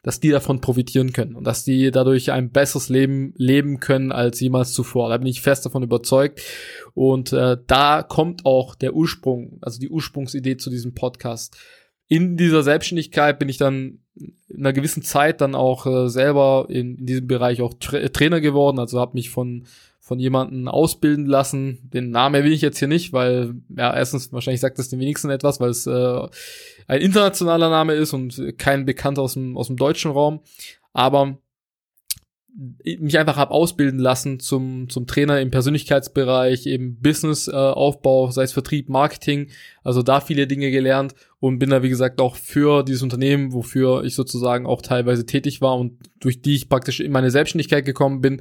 dass 0.03 0.21
die 0.21 0.31
davon 0.31 0.61
profitieren 0.61 1.13
können 1.13 1.35
und 1.35 1.45
dass 1.45 1.65
die 1.65 1.91
dadurch 1.91 2.31
ein 2.31 2.51
besseres 2.51 2.89
Leben 2.89 3.35
leben 3.37 3.81
können 3.81 4.13
als 4.13 4.41
jemals 4.41 4.73
zuvor. 4.73 5.09
Da 5.09 5.19
bin 5.19 5.27
ich 5.27 5.41
fest 5.41 5.67
davon 5.67 5.83
überzeugt. 5.83 6.41
Und 6.95 7.33
äh, 7.33 7.57
da 7.67 8.03
kommt 8.03 8.47
auch 8.47 8.75
der 8.75 8.95
Ursprung, 8.95 9.59
also 9.61 9.79
die 9.81 9.91
Ursprungsidee 9.91 10.57
zu 10.57 10.71
diesem 10.71 10.95
Podcast. 10.95 11.57
In 12.07 12.37
dieser 12.37 12.63
Selbstständigkeit 12.63 13.39
bin 13.39 13.49
ich 13.49 13.59
dann 13.59 13.99
einer 14.57 14.73
gewissen 14.73 15.03
Zeit 15.03 15.41
dann 15.41 15.55
auch 15.55 15.87
äh, 15.87 16.09
selber 16.09 16.67
in, 16.69 16.97
in 16.97 17.07
diesem 17.07 17.27
Bereich 17.27 17.63
auch 17.63 17.75
Tra 17.79 18.09
Trainer 18.09 18.41
geworden, 18.41 18.79
also 18.79 19.01
habe 19.01 19.15
mich 19.15 19.31
von 19.31 19.65
von 20.01 20.19
jemanden 20.19 20.69
ausbilden 20.69 21.27
lassen. 21.27 21.91
Den 21.93 22.11
Namen 22.11 22.43
will 22.43 22.53
ich 22.53 22.63
jetzt 22.63 22.79
hier 22.79 22.89
nicht, 22.89 23.13
weil 23.13 23.57
ja 23.69 23.95
erstens 23.95 24.33
wahrscheinlich 24.33 24.63
sagt 24.63 24.79
das 24.79 24.89
den 24.89 25.01
wenigsten 25.01 25.29
etwas, 25.29 25.61
weil 25.61 25.69
es 25.69 25.87
äh, 25.87 26.27
ein 26.87 27.03
internationaler 27.03 27.69
Name 27.69 27.93
ist 27.93 28.15
und 28.15 28.55
kein 28.57 28.87
Bekannter 28.87 29.21
aus 29.21 29.35
dem 29.35 29.59
aus 29.59 29.67
dem 29.67 29.77
deutschen 29.77 30.11
Raum. 30.11 30.41
Aber 30.95 31.37
mich 32.55 33.19
einfach 33.19 33.37
habe 33.37 33.53
ausbilden 33.53 34.01
lassen 34.01 34.41
zum, 34.41 34.89
zum 34.89 35.07
Trainer 35.07 35.41
im 35.41 35.51
Persönlichkeitsbereich, 35.51 36.67
im 36.67 36.97
Businessaufbau, 37.01 38.29
äh, 38.29 38.33
sei 38.33 38.43
es 38.43 38.53
Vertrieb, 38.53 38.89
Marketing, 38.89 39.49
also 39.85 40.03
da 40.03 40.21
viele 40.21 40.47
Dinge 40.47 40.71
gelernt 40.71 41.15
und 41.41 41.59
bin 41.59 41.71
da, 41.71 41.83
wie 41.83 41.89
gesagt, 41.89 42.21
auch 42.21 42.37
für 42.37 42.83
dieses 42.83 43.03
Unternehmen, 43.03 43.53
wofür 43.53 44.05
ich 44.05 44.15
sozusagen 44.15 44.67
auch 44.67 44.83
teilweise 44.83 45.27
tätig 45.27 45.61
war 45.61 45.77
und 45.77 45.99
durch 46.21 46.41
die 46.43 46.57
ich 46.57 46.69
praktisch 46.69 47.01
in 47.01 47.13
meine 47.13 47.31
Selbstständigkeit 47.31 47.85
gekommen 47.85 48.21
bin, 48.21 48.41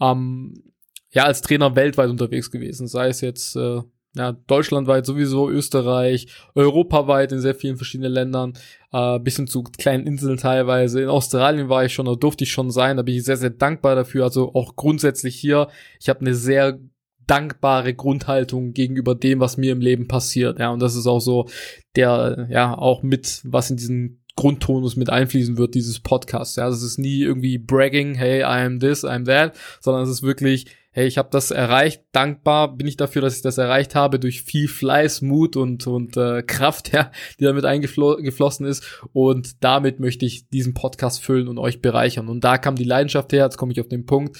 ähm, 0.00 0.62
ja, 1.10 1.24
als 1.24 1.42
Trainer 1.42 1.74
weltweit 1.74 2.08
unterwegs 2.08 2.50
gewesen, 2.50 2.86
sei 2.86 3.08
es 3.08 3.20
jetzt 3.20 3.56
äh, 3.56 3.80
ja, 4.16 4.32
deutschlandweit 4.32 5.06
sowieso, 5.06 5.48
Österreich, 5.48 6.26
europaweit 6.54 7.32
in 7.32 7.40
sehr 7.40 7.54
vielen 7.54 7.76
verschiedenen 7.76 8.12
Ländern, 8.12 8.54
äh, 8.92 9.18
bis 9.20 9.36
hin 9.36 9.46
zu 9.46 9.62
kleinen 9.62 10.06
Inseln 10.06 10.36
teilweise. 10.36 11.00
In 11.00 11.08
Australien 11.08 11.68
war 11.68 11.84
ich 11.84 11.94
schon, 11.94 12.06
da 12.06 12.14
durfte 12.14 12.44
ich 12.44 12.50
schon 12.50 12.70
sein, 12.70 12.96
da 12.96 13.02
bin 13.02 13.14
ich 13.14 13.24
sehr, 13.24 13.36
sehr 13.36 13.50
dankbar 13.50 13.94
dafür. 13.94 14.24
Also 14.24 14.52
auch 14.54 14.74
grundsätzlich 14.74 15.36
hier, 15.36 15.68
ich 16.00 16.08
habe 16.08 16.20
eine 16.20 16.34
sehr 16.34 16.80
dankbare 17.26 17.94
Grundhaltung 17.94 18.72
gegenüber 18.72 19.14
dem, 19.14 19.38
was 19.38 19.56
mir 19.56 19.70
im 19.70 19.80
Leben 19.80 20.08
passiert. 20.08 20.58
Ja, 20.58 20.70
und 20.70 20.80
das 20.80 20.96
ist 20.96 21.06
auch 21.06 21.20
so 21.20 21.48
der, 21.94 22.48
ja, 22.50 22.76
auch 22.76 23.04
mit, 23.04 23.42
was 23.44 23.70
in 23.70 23.76
diesen 23.76 24.24
Grundtonus 24.34 24.96
mit 24.96 25.10
einfließen 25.10 25.56
wird, 25.56 25.74
dieses 25.74 26.00
Podcast. 26.00 26.56
Ja, 26.56 26.68
es 26.68 26.82
ist 26.82 26.98
nie 26.98 27.20
irgendwie 27.20 27.58
bragging, 27.58 28.14
hey, 28.14 28.40
I 28.40 28.64
am 28.64 28.80
this, 28.80 29.04
I 29.04 29.08
am 29.08 29.24
that, 29.26 29.56
sondern 29.80 30.02
es 30.02 30.10
ist 30.10 30.22
wirklich, 30.22 30.66
hey, 30.92 31.06
ich 31.06 31.18
habe 31.18 31.28
das 31.30 31.50
erreicht, 31.52 32.02
dankbar 32.12 32.76
bin 32.76 32.86
ich 32.86 32.96
dafür, 32.96 33.22
dass 33.22 33.36
ich 33.36 33.42
das 33.42 33.58
erreicht 33.58 33.94
habe, 33.94 34.18
durch 34.18 34.42
viel 34.42 34.66
Fleiß, 34.66 35.22
Mut 35.22 35.56
und, 35.56 35.86
und 35.86 36.16
äh, 36.16 36.42
Kraft, 36.42 36.92
ja, 36.92 37.12
die 37.38 37.44
damit 37.44 37.64
eingeflossen 37.64 38.66
ist. 38.66 39.02
Und 39.12 39.62
damit 39.62 40.00
möchte 40.00 40.26
ich 40.26 40.48
diesen 40.48 40.74
Podcast 40.74 41.22
füllen 41.22 41.48
und 41.48 41.58
euch 41.58 41.80
bereichern. 41.80 42.28
Und 42.28 42.42
da 42.42 42.58
kam 42.58 42.74
die 42.74 42.84
Leidenschaft 42.84 43.32
her, 43.32 43.44
jetzt 43.44 43.56
komme 43.56 43.72
ich 43.72 43.80
auf 43.80 43.88
den 43.88 44.06
Punkt. 44.06 44.38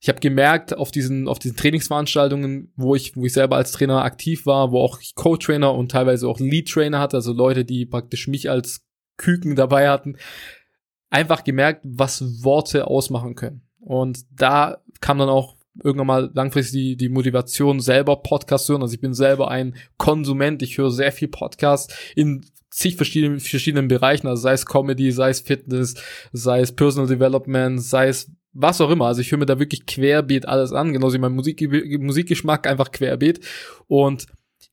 Ich 0.00 0.08
habe 0.08 0.20
gemerkt, 0.20 0.76
auf 0.76 0.90
diesen, 0.90 1.28
auf 1.28 1.38
diesen 1.38 1.56
Trainingsveranstaltungen, 1.56 2.72
wo 2.76 2.94
ich, 2.94 3.16
wo 3.16 3.24
ich 3.24 3.32
selber 3.32 3.56
als 3.56 3.72
Trainer 3.72 4.02
aktiv 4.02 4.44
war, 4.44 4.70
wo 4.70 4.80
auch 4.80 5.00
ich 5.00 5.14
Co-Trainer 5.14 5.72
und 5.72 5.92
teilweise 5.92 6.28
auch 6.28 6.40
Lead-Trainer 6.40 6.98
hatte, 6.98 7.16
also 7.16 7.32
Leute, 7.32 7.64
die 7.64 7.86
praktisch 7.86 8.28
mich 8.28 8.50
als 8.50 8.84
Küken 9.16 9.54
dabei 9.56 9.88
hatten, 9.88 10.16
einfach 11.08 11.44
gemerkt, 11.44 11.82
was 11.84 12.42
Worte 12.42 12.88
ausmachen 12.88 13.36
können. 13.36 13.62
Und 13.78 14.24
da 14.30 14.82
kam 15.00 15.18
dann 15.18 15.28
auch 15.28 15.56
irgendwann 15.82 16.06
mal 16.06 16.30
langfristig 16.34 16.72
die, 16.72 16.96
die 16.96 17.08
Motivation, 17.08 17.80
selber 17.80 18.16
Podcast 18.16 18.66
zu 18.66 18.72
hören. 18.72 18.82
Also 18.82 18.94
ich 18.94 19.00
bin 19.00 19.14
selber 19.14 19.50
ein 19.50 19.74
Konsument, 19.96 20.62
ich 20.62 20.78
höre 20.78 20.90
sehr 20.90 21.12
viel 21.12 21.28
Podcast 21.28 21.94
in 22.14 22.44
zig 22.70 22.96
verschiedenen, 22.96 23.40
verschiedenen 23.40 23.88
Bereichen, 23.88 24.26
also 24.26 24.42
sei 24.42 24.52
es 24.52 24.66
Comedy, 24.66 25.12
sei 25.12 25.30
es 25.30 25.40
Fitness, 25.40 25.94
sei 26.32 26.60
es 26.60 26.72
Personal 26.72 27.08
Development, 27.08 27.80
sei 27.80 28.08
es 28.08 28.30
was 28.52 28.80
auch 28.80 28.90
immer. 28.90 29.06
Also 29.06 29.20
ich 29.20 29.30
höre 29.30 29.38
mir 29.38 29.46
da 29.46 29.58
wirklich 29.58 29.86
querbeet 29.86 30.46
alles 30.46 30.72
an, 30.72 30.92
genauso 30.92 31.14
wie 31.14 31.20
mein 31.20 31.34
Musik, 31.34 31.60
Musikgeschmack 32.00 32.66
einfach 32.66 32.92
querbeet. 32.92 33.40
Und 33.86 34.26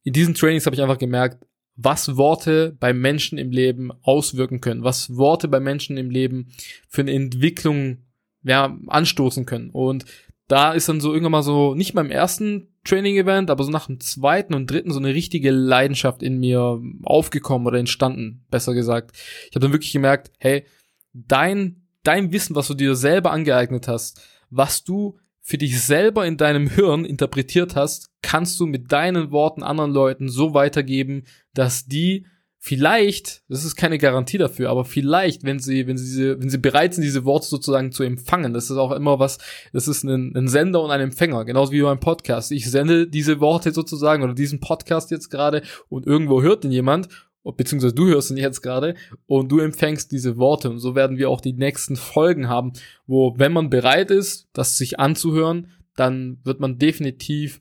in 0.04 0.14
diesen 0.14 0.34
Trainings 0.34 0.66
habe 0.66 0.76
ich 0.76 0.82
einfach 0.82 0.98
gemerkt, 0.98 1.46
was 1.76 2.16
Worte 2.18 2.76
bei 2.80 2.94
Menschen 2.94 3.38
im 3.38 3.52
Leben 3.52 3.92
auswirken 4.02 4.62
können, 4.62 4.84
was 4.84 5.16
Worte 5.16 5.48
bei 5.48 5.60
Menschen 5.60 5.98
im 5.98 6.10
Leben 6.10 6.52
für 6.90 7.02
eine 7.02 7.14
Entwicklung 7.14 8.00
ja, 8.44 8.78
anstoßen 8.88 9.46
können. 9.46 9.70
Und 9.70 10.06
da 10.52 10.74
ist 10.74 10.90
dann 10.90 11.00
so 11.00 11.14
irgendwann 11.14 11.32
mal 11.32 11.44
so, 11.44 11.76
nicht 11.76 11.94
beim 11.94 12.12
ersten 12.12 12.68
Training-Event, 12.84 13.50
aber 13.50 13.64
so 13.64 13.72
nach 13.72 13.86
dem 13.88 14.02
zweiten 14.02 14.54
und 14.54 14.70
dritten 14.70 14.92
so 14.92 15.00
eine 15.00 15.14
richtige 15.14 15.50
Leidenschaft 15.50 16.22
in 16.22 16.40
mir 16.40 16.82
aufgekommen 17.04 17.66
oder 17.66 17.80
entstanden, 17.80 18.44
besser 18.52 18.74
gesagt. 18.74 19.16
Ich 19.48 19.56
habe 19.56 19.62
dann 19.62 19.72
wirklich 19.72 19.94
gemerkt, 19.94 20.30
hey, 20.40 20.66
dein, 21.14 21.84
dein 22.04 22.34
Wissen, 22.34 22.54
was 22.54 22.68
du 22.68 22.74
dir 22.74 22.96
selber 22.96 23.32
angeeignet 23.32 23.88
hast, 23.88 24.22
was 24.50 24.84
du 24.84 25.18
für 25.40 25.58
dich 25.58 25.82
selber 25.82 26.26
in 26.26 26.36
deinem 26.36 26.68
Hirn 26.68 27.06
interpretiert 27.06 27.78
hast, 27.78 28.10
kannst 28.22 28.60
du 28.60 28.66
mit 28.66 28.92
deinen 28.92 29.32
Worten 29.32 29.64
anderen 29.64 29.92
Leuten 29.92 30.28
so 30.28 30.54
weitergeben, 30.54 31.24
dass 31.54 31.86
die 31.86 32.26
vielleicht, 32.64 33.42
das 33.50 33.66
ist 33.66 33.76
keine 33.76 33.98
Garantie 33.98 34.38
dafür, 34.38 34.70
aber 34.70 34.86
vielleicht, 34.86 35.44
wenn 35.44 35.58
sie, 35.58 35.88
wenn 35.88 35.98
sie, 35.98 36.40
wenn 36.40 36.50
sie 36.50 36.60
bereit 36.60 36.94
sind, 36.94 37.04
diese 37.04 37.26
Worte 37.26 37.48
sozusagen 37.48 37.92
zu 37.92 38.04
empfangen, 38.04 38.54
das 38.54 38.70
ist 38.70 38.78
auch 38.78 38.92
immer 38.92 39.18
was, 39.18 39.40
das 39.74 39.88
ist 39.88 40.04
ein, 40.04 40.32
ein 40.38 40.48
Sender 40.48 40.84
und 40.84 40.92
ein 40.92 41.02
Empfänger, 41.02 41.44
genauso 41.44 41.72
wie 41.72 41.82
beim 41.82 42.00
Podcast. 42.00 42.52
Ich 42.52 42.70
sende 42.70 43.08
diese 43.08 43.40
Worte 43.40 43.72
sozusagen 43.74 44.22
oder 44.22 44.36
diesen 44.36 44.60
Podcast 44.60 45.10
jetzt 45.10 45.30
gerade 45.32 45.64
und 45.90 46.06
irgendwo 46.06 46.44
hört 46.44 46.64
ihn 46.64 46.72
jemand 46.72 47.10
beziehungsweise 47.44 47.96
du 47.96 48.06
hörst 48.06 48.30
ihn 48.30 48.38
jetzt 48.38 48.62
gerade 48.62 48.94
und 49.26 49.52
du 49.52 49.58
empfängst 49.58 50.12
diese 50.12 50.38
Worte 50.38 50.70
und 50.70 50.78
so 50.78 50.94
werden 50.94 51.18
wir 51.18 51.32
auch 51.32 51.42
die 51.42 51.54
nächsten 51.54 51.96
Folgen 51.96 52.48
haben, 52.48 52.74
wo 53.08 53.34
wenn 53.40 53.52
man 53.52 53.72
bereit 53.72 54.12
ist, 54.12 54.50
das 54.54 54.78
sich 54.78 55.00
anzuhören, 55.00 55.72
dann 55.96 56.38
wird 56.44 56.60
man 56.60 56.78
definitiv 56.78 57.60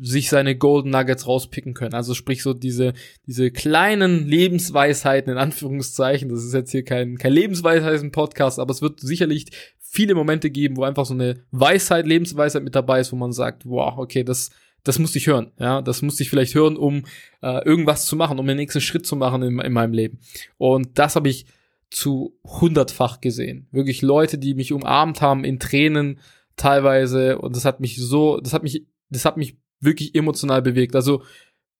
sich 0.00 0.28
seine 0.28 0.56
Golden 0.56 0.90
Nuggets 0.90 1.26
rauspicken 1.26 1.74
können. 1.74 1.94
Also 1.94 2.14
sprich 2.14 2.42
so 2.42 2.54
diese, 2.54 2.92
diese 3.26 3.50
kleinen 3.50 4.26
Lebensweisheiten 4.26 5.32
in 5.32 5.38
Anführungszeichen. 5.38 6.28
Das 6.28 6.44
ist 6.44 6.54
jetzt 6.54 6.70
hier 6.70 6.84
kein, 6.84 7.18
kein 7.18 7.32
Lebensweisheiten-Podcast, 7.32 8.58
aber 8.58 8.70
es 8.70 8.82
wird 8.82 9.00
sicherlich 9.00 9.46
viele 9.78 10.14
Momente 10.14 10.50
geben, 10.50 10.76
wo 10.76 10.84
einfach 10.84 11.06
so 11.06 11.14
eine 11.14 11.44
Weisheit, 11.52 12.06
Lebensweisheit 12.06 12.64
mit 12.64 12.74
dabei 12.74 13.00
ist, 13.00 13.12
wo 13.12 13.16
man 13.16 13.32
sagt, 13.32 13.64
wow, 13.64 13.96
okay, 13.96 14.24
das, 14.24 14.50
das 14.82 14.98
musste 14.98 15.18
ich 15.18 15.26
hören. 15.26 15.52
Ja, 15.58 15.82
das 15.82 16.02
musste 16.02 16.22
ich 16.22 16.30
vielleicht 16.30 16.54
hören, 16.54 16.76
um 16.76 17.04
äh, 17.42 17.64
irgendwas 17.64 18.06
zu 18.06 18.16
machen, 18.16 18.38
um 18.38 18.46
den 18.46 18.56
nächsten 18.56 18.80
Schritt 18.80 19.06
zu 19.06 19.16
machen 19.16 19.42
in, 19.42 19.58
in 19.60 19.72
meinem 19.72 19.92
Leben. 19.92 20.18
Und 20.58 20.98
das 20.98 21.16
habe 21.16 21.28
ich 21.28 21.46
zu 21.90 22.36
hundertfach 22.44 23.20
gesehen. 23.20 23.68
Wirklich 23.70 24.02
Leute, 24.02 24.36
die 24.36 24.54
mich 24.54 24.72
umarmt 24.72 25.20
haben 25.20 25.44
in 25.44 25.60
Tränen 25.60 26.18
teilweise. 26.56 27.38
Und 27.38 27.54
das 27.54 27.64
hat 27.64 27.80
mich 27.80 27.96
so, 27.96 28.40
das 28.40 28.52
hat 28.52 28.64
mich, 28.64 28.84
das 29.10 29.24
hat 29.24 29.36
mich 29.36 29.56
wirklich 29.84 30.14
emotional 30.14 30.62
bewegt. 30.62 30.96
Also 30.96 31.22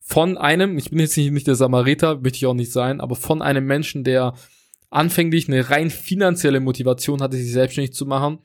von 0.01 0.37
einem, 0.37 0.77
ich 0.77 0.91
bin 0.91 0.99
jetzt 0.99 1.17
nicht, 1.17 1.47
der 1.47 1.55
Samariter, 1.55 2.17
möchte 2.17 2.37
ich 2.37 2.47
auch 2.47 2.55
nicht 2.55 2.73
sein, 2.73 3.01
aber 3.01 3.17
von 3.17 3.41
einem 3.41 3.67
Menschen, 3.67 4.05
der 4.05 4.35
anfänglich 4.91 5.49
eine 5.49 5.71
rein 5.71 5.91
finanzielle 5.91 6.61
Motivation 6.61 7.21
hatte, 7.21 7.37
sich 7.37 7.53
selbstständig 7.53 7.95
zu 7.95 8.07
machen, 8.07 8.39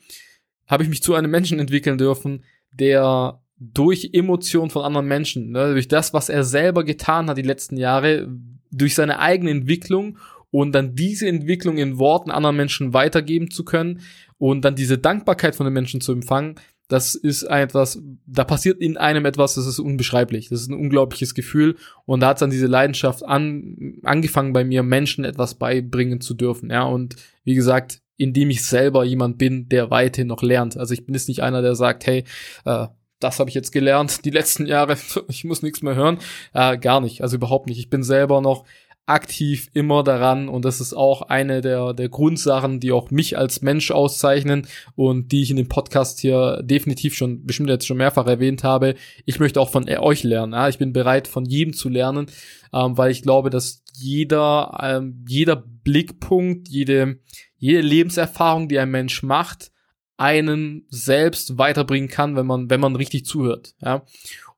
habe 0.67 0.83
ich 0.83 0.89
mich 0.89 1.03
zu 1.03 1.15
einem 1.15 1.31
Menschen 1.31 1.59
entwickeln 1.59 1.97
dürfen, 1.97 2.43
der 2.71 3.41
durch 3.57 4.11
Emotionen 4.13 4.69
von 4.69 4.83
anderen 4.83 5.07
Menschen, 5.07 5.51
ne, 5.51 5.73
durch 5.73 5.87
das, 5.87 6.13
was 6.13 6.29
er 6.29 6.43
selber 6.43 6.83
getan 6.85 7.29
hat 7.29 7.37
die 7.37 7.43
letzten 7.43 7.75
Jahre, 7.75 8.29
durch 8.71 8.95
seine 8.95 9.19
eigene 9.19 9.51
Entwicklung 9.51 10.17
und 10.51 10.71
dann 10.71 10.95
diese 10.95 11.27
Entwicklung 11.27 11.77
in 11.77 11.99
Worten 11.99 12.31
anderen 12.31 12.55
Menschen 12.55 12.93
weitergeben 12.93 13.51
zu 13.51 13.65
können 13.65 14.01
und 14.37 14.63
dann 14.63 14.75
diese 14.75 14.97
Dankbarkeit 14.97 15.55
von 15.55 15.65
den 15.65 15.73
Menschen 15.73 16.01
zu 16.01 16.13
empfangen, 16.13 16.55
das 16.89 17.13
ist 17.13 17.43
etwas, 17.43 18.01
da 18.25 18.43
passiert 18.43 18.81
in 18.81 18.97
einem 18.97 19.25
etwas, 19.25 19.53
das 19.53 19.67
ist 19.67 19.77
unbeschreiblich. 19.77 20.49
Das 20.49 20.61
ist 20.61 20.69
ein 20.69 20.77
unglaubliches 20.77 21.35
Gefühl. 21.35 21.75
Und 22.05 22.21
da 22.21 22.29
hat 22.29 22.41
dann 22.41 22.49
diese 22.49 22.65
Leidenschaft 22.65 23.23
an, 23.23 23.99
angefangen 24.03 24.53
bei 24.53 24.63
mir, 24.63 24.81
Menschen 24.81 25.23
etwas 25.23 25.53
beibringen 25.53 26.19
zu 26.19 26.33
dürfen. 26.33 26.71
Ja, 26.71 26.83
und 26.83 27.15
wie 27.43 27.53
gesagt, 27.53 28.01
indem 28.17 28.49
ich 28.49 28.65
selber 28.65 29.05
jemand 29.05 29.37
bin, 29.37 29.69
der 29.69 29.91
weiterhin 29.91 30.27
noch 30.27 30.41
lernt. 30.41 30.77
Also 30.77 30.95
ich 30.95 31.05
bin 31.05 31.13
jetzt 31.13 31.27
nicht 31.27 31.43
einer, 31.43 31.61
der 31.61 31.75
sagt, 31.75 32.07
hey, 32.07 32.23
äh, 32.65 32.87
das 33.19 33.39
habe 33.39 33.49
ich 33.49 33.55
jetzt 33.55 33.71
gelernt, 33.71 34.25
die 34.25 34.31
letzten 34.31 34.65
Jahre, 34.65 34.97
ich 35.27 35.43
muss 35.43 35.61
nichts 35.61 35.83
mehr 35.83 35.95
hören. 35.95 36.17
Äh, 36.53 36.79
gar 36.79 37.01
nicht, 37.01 37.21
also 37.21 37.35
überhaupt 37.35 37.67
nicht. 37.67 37.77
Ich 37.77 37.91
bin 37.91 38.01
selber 38.01 38.41
noch 38.41 38.65
aktiv 39.09 39.69
immer 39.73 40.03
daran 40.03 40.47
und 40.49 40.63
das 40.65 40.79
ist 40.79 40.93
auch 40.93 41.23
eine 41.23 41.61
der, 41.61 41.93
der 41.93 42.09
Grundsachen, 42.09 42.79
die 42.79 42.91
auch 42.91 43.09
mich 43.09 43.37
als 43.37 43.61
Mensch 43.61 43.89
auszeichnen 43.89 44.67
und 44.95 45.31
die 45.31 45.41
ich 45.41 45.49
in 45.49 45.57
dem 45.57 45.67
Podcast 45.67 46.19
hier 46.19 46.61
definitiv 46.63 47.15
schon, 47.15 47.45
bestimmt 47.45 47.69
jetzt 47.69 47.87
schon 47.87 47.97
mehrfach 47.97 48.27
erwähnt 48.27 48.63
habe. 48.63 48.95
Ich 49.25 49.39
möchte 49.39 49.59
auch 49.59 49.69
von 49.71 49.89
euch 49.89 50.23
lernen. 50.23 50.53
Ja? 50.53 50.69
Ich 50.69 50.77
bin 50.77 50.93
bereit, 50.93 51.27
von 51.27 51.45
jedem 51.45 51.73
zu 51.73 51.89
lernen, 51.89 52.27
ähm, 52.71 52.97
weil 52.97 53.11
ich 53.11 53.23
glaube, 53.23 53.49
dass 53.49 53.83
jeder, 53.95 54.77
ähm, 54.81 55.25
jeder 55.27 55.55
Blickpunkt, 55.55 56.69
jede, 56.69 57.19
jede 57.57 57.81
Lebenserfahrung, 57.81 58.69
die 58.69 58.77
ein 58.77 58.91
Mensch 58.91 59.23
macht, 59.23 59.71
einen 60.17 60.85
selbst 60.89 61.57
weiterbringen 61.57 62.09
kann, 62.09 62.35
wenn 62.35 62.45
man, 62.45 62.69
wenn 62.69 62.79
man 62.79 62.95
richtig 62.95 63.25
zuhört. 63.25 63.73
Ja? 63.81 64.05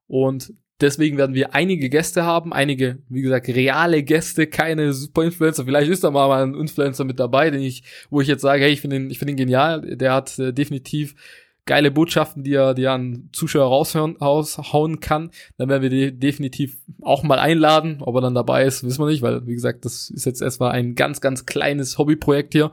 Und 0.07 0.53
Deswegen 0.81 1.17
werden 1.17 1.35
wir 1.35 1.53
einige 1.53 1.89
Gäste 1.89 2.23
haben, 2.23 2.51
einige, 2.51 2.97
wie 3.07 3.21
gesagt, 3.21 3.47
reale 3.47 4.01
Gäste, 4.01 4.47
keine 4.47 4.93
Super-Influencer. 4.93 5.63
Vielleicht 5.63 5.91
ist 5.91 6.03
da 6.03 6.11
mal 6.11 6.41
ein 6.41 6.55
Influencer 6.55 7.03
mit 7.03 7.19
dabei, 7.19 7.51
den 7.51 7.61
ich, 7.61 7.83
wo 8.09 8.19
ich 8.19 8.27
jetzt 8.27 8.41
sage, 8.41 8.63
hey, 8.63 8.71
ich 8.71 8.81
finde 8.81 8.95
ihn, 8.95 9.09
ich 9.11 9.19
finde 9.19 9.33
ihn 9.33 9.37
genial. 9.37 9.95
Der 9.95 10.13
hat 10.13 10.37
äh, 10.39 10.51
definitiv 10.51 11.15
geile 11.65 11.91
Botschaften, 11.91 12.43
die 12.43 12.53
er, 12.53 12.73
die 12.73 12.83
er 12.83 12.93
an 12.93 13.29
Zuschauer 13.31 13.67
raushören, 13.67 14.17
raushauen 14.17 14.99
kann. 14.99 15.29
Dann 15.57 15.69
werden 15.69 15.83
wir 15.83 15.89
die 15.89 16.17
definitiv 16.17 16.77
auch 17.01 17.23
mal 17.23 17.39
einladen. 17.39 17.97
Ob 18.01 18.15
er 18.15 18.21
dann 18.21 18.35
dabei 18.35 18.65
ist, 18.65 18.83
wissen 18.83 18.99
wir 18.99 19.09
nicht, 19.09 19.21
weil, 19.21 19.45
wie 19.45 19.53
gesagt, 19.53 19.85
das 19.85 20.09
ist 20.09 20.25
jetzt 20.25 20.41
erstmal 20.41 20.71
ein 20.71 20.95
ganz, 20.95 21.21
ganz 21.21 21.45
kleines 21.45 21.97
Hobbyprojekt 21.97 22.53
hier. 22.53 22.71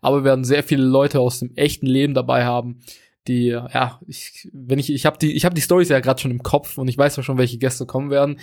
Aber 0.00 0.20
wir 0.20 0.24
werden 0.24 0.44
sehr 0.44 0.62
viele 0.62 0.84
Leute 0.84 1.20
aus 1.20 1.40
dem 1.40 1.56
echten 1.56 1.86
Leben 1.86 2.14
dabei 2.14 2.44
haben, 2.44 2.80
die, 3.28 3.48
ja, 3.48 4.00
ich, 4.06 4.48
wenn 4.52 4.78
ich, 4.78 4.92
ich 4.92 5.06
habe 5.06 5.18
die, 5.18 5.32
ich 5.32 5.44
habe 5.44 5.54
die 5.54 5.60
Stories 5.60 5.88
ja 5.88 6.00
gerade 6.00 6.20
schon 6.20 6.30
im 6.30 6.42
Kopf 6.42 6.78
und 6.78 6.88
ich 6.88 6.96
weiß 6.96 7.16
ja 7.16 7.22
schon, 7.22 7.38
welche 7.38 7.58
Gäste 7.58 7.86
kommen 7.86 8.10
werden, 8.10 8.40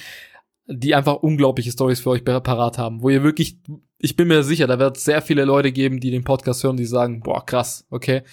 die 0.67 0.95
einfach 0.95 1.15
unglaubliche 1.15 1.71
Stories 1.71 2.01
für 2.01 2.11
euch 2.11 2.23
parat 2.23 2.77
haben, 2.77 3.01
wo 3.01 3.09
ihr 3.09 3.23
wirklich, 3.23 3.57
ich 3.99 4.15
bin 4.15 4.27
mir 4.27 4.43
sicher, 4.43 4.67
da 4.67 4.79
wird 4.79 4.97
es 4.97 5.05
sehr 5.05 5.21
viele 5.21 5.45
Leute 5.45 5.71
geben, 5.71 5.99
die 5.99 6.11
den 6.11 6.23
Podcast 6.23 6.63
hören, 6.63 6.77
die 6.77 6.85
sagen, 6.85 7.21
boah, 7.21 7.45
krass, 7.45 7.85
okay. 7.89 8.23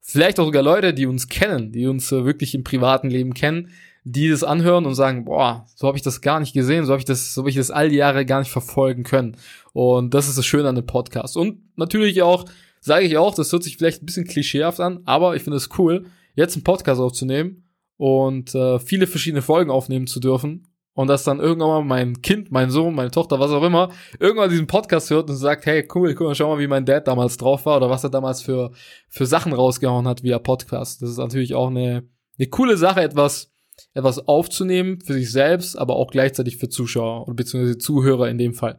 vielleicht 0.00 0.40
auch 0.40 0.46
sogar 0.46 0.62
Leute, 0.62 0.94
die 0.94 1.06
uns 1.06 1.28
kennen, 1.28 1.72
die 1.72 1.86
uns 1.86 2.10
äh, 2.12 2.24
wirklich 2.24 2.54
im 2.54 2.64
privaten 2.64 3.10
Leben 3.10 3.34
kennen, 3.34 3.70
die 4.04 4.30
das 4.30 4.44
anhören 4.44 4.86
und 4.86 4.94
sagen, 4.94 5.24
boah, 5.24 5.66
so 5.74 5.86
habe 5.86 5.98
ich 5.98 6.02
das 6.02 6.20
gar 6.20 6.40
nicht 6.40 6.54
gesehen, 6.54 6.86
so 6.86 6.92
habe 6.92 7.00
ich 7.00 7.04
das, 7.04 7.34
so 7.34 7.42
habe 7.42 7.50
ich 7.50 7.56
das 7.56 7.70
all 7.70 7.90
die 7.90 7.96
Jahre 7.96 8.24
gar 8.24 8.38
nicht 8.38 8.50
verfolgen 8.50 9.02
können. 9.02 9.36
Und 9.72 10.14
das 10.14 10.28
ist 10.28 10.38
das 10.38 10.46
Schöne 10.46 10.68
an 10.68 10.74
dem 10.76 10.86
Podcast. 10.86 11.36
Und 11.36 11.58
natürlich 11.76 12.22
auch, 12.22 12.46
sage 12.80 13.06
ich 13.06 13.16
auch, 13.16 13.34
das 13.34 13.52
hört 13.52 13.62
sich 13.62 13.76
vielleicht 13.76 14.02
ein 14.02 14.06
bisschen 14.06 14.26
klischeehaft 14.26 14.80
an, 14.80 15.00
aber 15.04 15.36
ich 15.36 15.42
finde 15.42 15.58
es 15.58 15.68
cool, 15.78 16.06
jetzt 16.34 16.56
einen 16.56 16.64
Podcast 16.64 17.00
aufzunehmen 17.00 17.68
und 17.96 18.54
äh, 18.54 18.78
viele 18.78 19.06
verschiedene 19.06 19.42
Folgen 19.42 19.70
aufnehmen 19.70 20.06
zu 20.06 20.20
dürfen 20.20 20.66
und 20.94 21.08
dass 21.08 21.24
dann 21.24 21.38
irgendwann 21.38 21.68
mal 21.68 21.84
mein 21.84 22.22
Kind, 22.22 22.50
mein 22.50 22.70
Sohn, 22.70 22.94
meine 22.94 23.10
Tochter, 23.10 23.38
was 23.38 23.50
auch 23.50 23.62
immer, 23.62 23.90
irgendwann 24.18 24.50
diesen 24.50 24.66
Podcast 24.66 25.10
hört 25.10 25.30
und 25.30 25.36
sagt, 25.36 25.66
hey, 25.66 25.86
cool, 25.94 26.14
guck 26.14 26.26
mal, 26.26 26.34
schau 26.34 26.48
mal, 26.48 26.60
wie 26.60 26.66
mein 26.66 26.84
Dad 26.84 27.06
damals 27.06 27.36
drauf 27.36 27.66
war 27.66 27.76
oder 27.76 27.90
was 27.90 28.04
er 28.04 28.10
damals 28.10 28.42
für, 28.42 28.72
für 29.08 29.26
Sachen 29.26 29.52
rausgehauen 29.52 30.08
hat 30.08 30.22
via 30.22 30.38
Podcast. 30.38 31.02
Das 31.02 31.10
ist 31.10 31.18
natürlich 31.18 31.54
auch 31.54 31.68
eine, 31.68 32.08
eine 32.38 32.48
coole 32.48 32.76
Sache, 32.76 33.02
etwas, 33.02 33.52
etwas 33.94 34.26
aufzunehmen 34.26 35.00
für 35.00 35.14
sich 35.14 35.30
selbst, 35.30 35.76
aber 35.76 35.96
auch 35.96 36.10
gleichzeitig 36.10 36.56
für 36.56 36.68
Zuschauer 36.68 37.26
oder 37.26 37.34
beziehungsweise 37.34 37.78
Zuhörer 37.78 38.28
in 38.28 38.38
dem 38.38 38.54
Fall. 38.54 38.76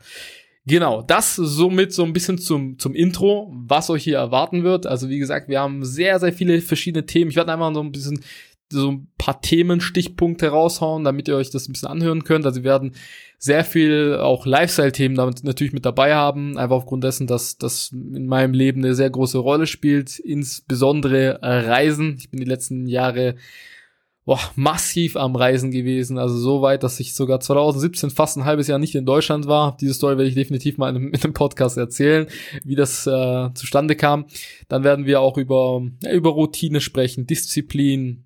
Genau, 0.65 1.01
das 1.01 1.36
somit 1.36 1.91
so 1.91 2.03
ein 2.03 2.13
bisschen 2.13 2.38
zum, 2.38 2.77
zum 2.77 2.94
Intro, 2.94 3.51
was 3.56 3.89
euch 3.89 4.03
hier 4.03 4.18
erwarten 4.18 4.63
wird. 4.63 4.86
Also 4.86 5.10
wie 5.10 5.18
gesagt, 5.18 5.48
wir 5.48 5.60
haben 5.60 5.84
sehr, 5.84 6.20
sehr 6.20 6.32
viele 6.32 6.62
verschiedene 6.62 7.06
Themen. 7.06 7.32
Ich 7.32 7.36
werde 7.36 7.51
einfach 7.51 7.74
so 7.74 7.82
ein 7.82 7.91
bisschen 7.91 8.24
so 8.72 8.91
ein 8.91 9.08
paar 9.18 9.41
Themenstichpunkte 9.41 10.48
raushauen, 10.48 11.03
damit 11.03 11.27
ihr 11.27 11.36
euch 11.36 11.50
das 11.50 11.68
ein 11.68 11.74
bisschen 11.74 11.89
anhören 11.89 12.24
könnt. 12.24 12.46
Also 12.46 12.63
wir 12.63 12.70
werden 12.70 12.94
sehr 13.38 13.63
viel 13.63 14.18
auch 14.22 14.46
Lifestyle-Themen 14.46 15.15
damit 15.15 15.44
natürlich 15.44 15.74
mit 15.74 15.86
dabei 15.86 16.15
haben, 16.15 16.58
einfach 16.58 16.75
aufgrund 16.75 17.03
dessen, 17.03 17.27
dass 17.27 17.58
das 17.58 17.91
in 17.91 18.27
meinem 18.27 18.53
Leben 18.53 18.84
eine 18.84 18.96
sehr 18.96 19.10
große 19.10 19.39
Rolle 19.39 19.68
spielt, 19.68 20.20
insbesondere 20.20 21.39
Reisen. 21.41 22.18
Ich 22.20 22.30
bin 22.30 22.39
die 22.39 22.46
letzten 22.46 22.88
Jahre 22.88 23.36
boah, 24.25 24.40
massiv 24.56 25.16
am 25.16 25.36
Reisen 25.36 25.72
gewesen, 25.72 26.18
also 26.18 26.38
so 26.38 26.62
weit, 26.62 26.84
dass 26.84 27.00
ich 27.00 27.16
sogar 27.16 27.40
2017 27.40 28.12
fast 28.12 28.38
ein 28.38 28.46
halbes 28.46 28.68
Jahr 28.68 28.80
nicht 28.80 28.96
in 28.96 29.06
Deutschland 29.06 29.48
war. 29.48 29.78
Diese 29.82 29.94
Story 29.94 30.18
werde 30.18 30.30
ich 30.30 30.36
definitiv 30.36 30.78
mal 30.78 30.90
in 30.90 30.96
einem, 30.96 31.08
in 31.13 31.22
einem 31.22 31.34
Podcast 31.34 31.78
erzählen, 31.78 32.28
wie 32.63 32.75
das 32.75 33.08
äh, 33.08 33.50
zustande 33.54 33.96
kam. 33.96 34.25
Dann 34.68 34.84
werden 34.84 35.06
wir 35.06 35.22
auch 35.22 35.38
über, 35.38 35.82
ja, 36.04 36.12
über 36.12 36.32
Routine 36.32 36.82
sprechen, 36.82 37.25
Disziplin. 37.25 38.25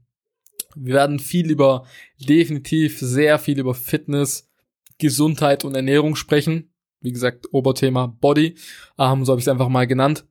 Wir 0.75 0.96
werden 0.96 1.20
viel 1.20 1.50
über, 1.50 1.86
definitiv 2.20 3.00
sehr 3.00 3.40
viel 3.40 3.60
über 3.60 3.74
Fitness, 3.74 4.50
Gesundheit 4.98 5.64
und 5.64 5.75
Ernährung 5.75 6.16
sprechen. 6.16 6.72
Wie 7.00 7.12
gesagt, 7.12 7.54
Oberthema 7.54 8.08
Body, 8.08 8.56
ähm, 8.98 9.24
so 9.24 9.32
habe 9.32 9.40
ich 9.40 9.46
es 9.46 9.48
einfach 9.48 9.70
mal 9.70 9.88
genannt. 9.88 10.25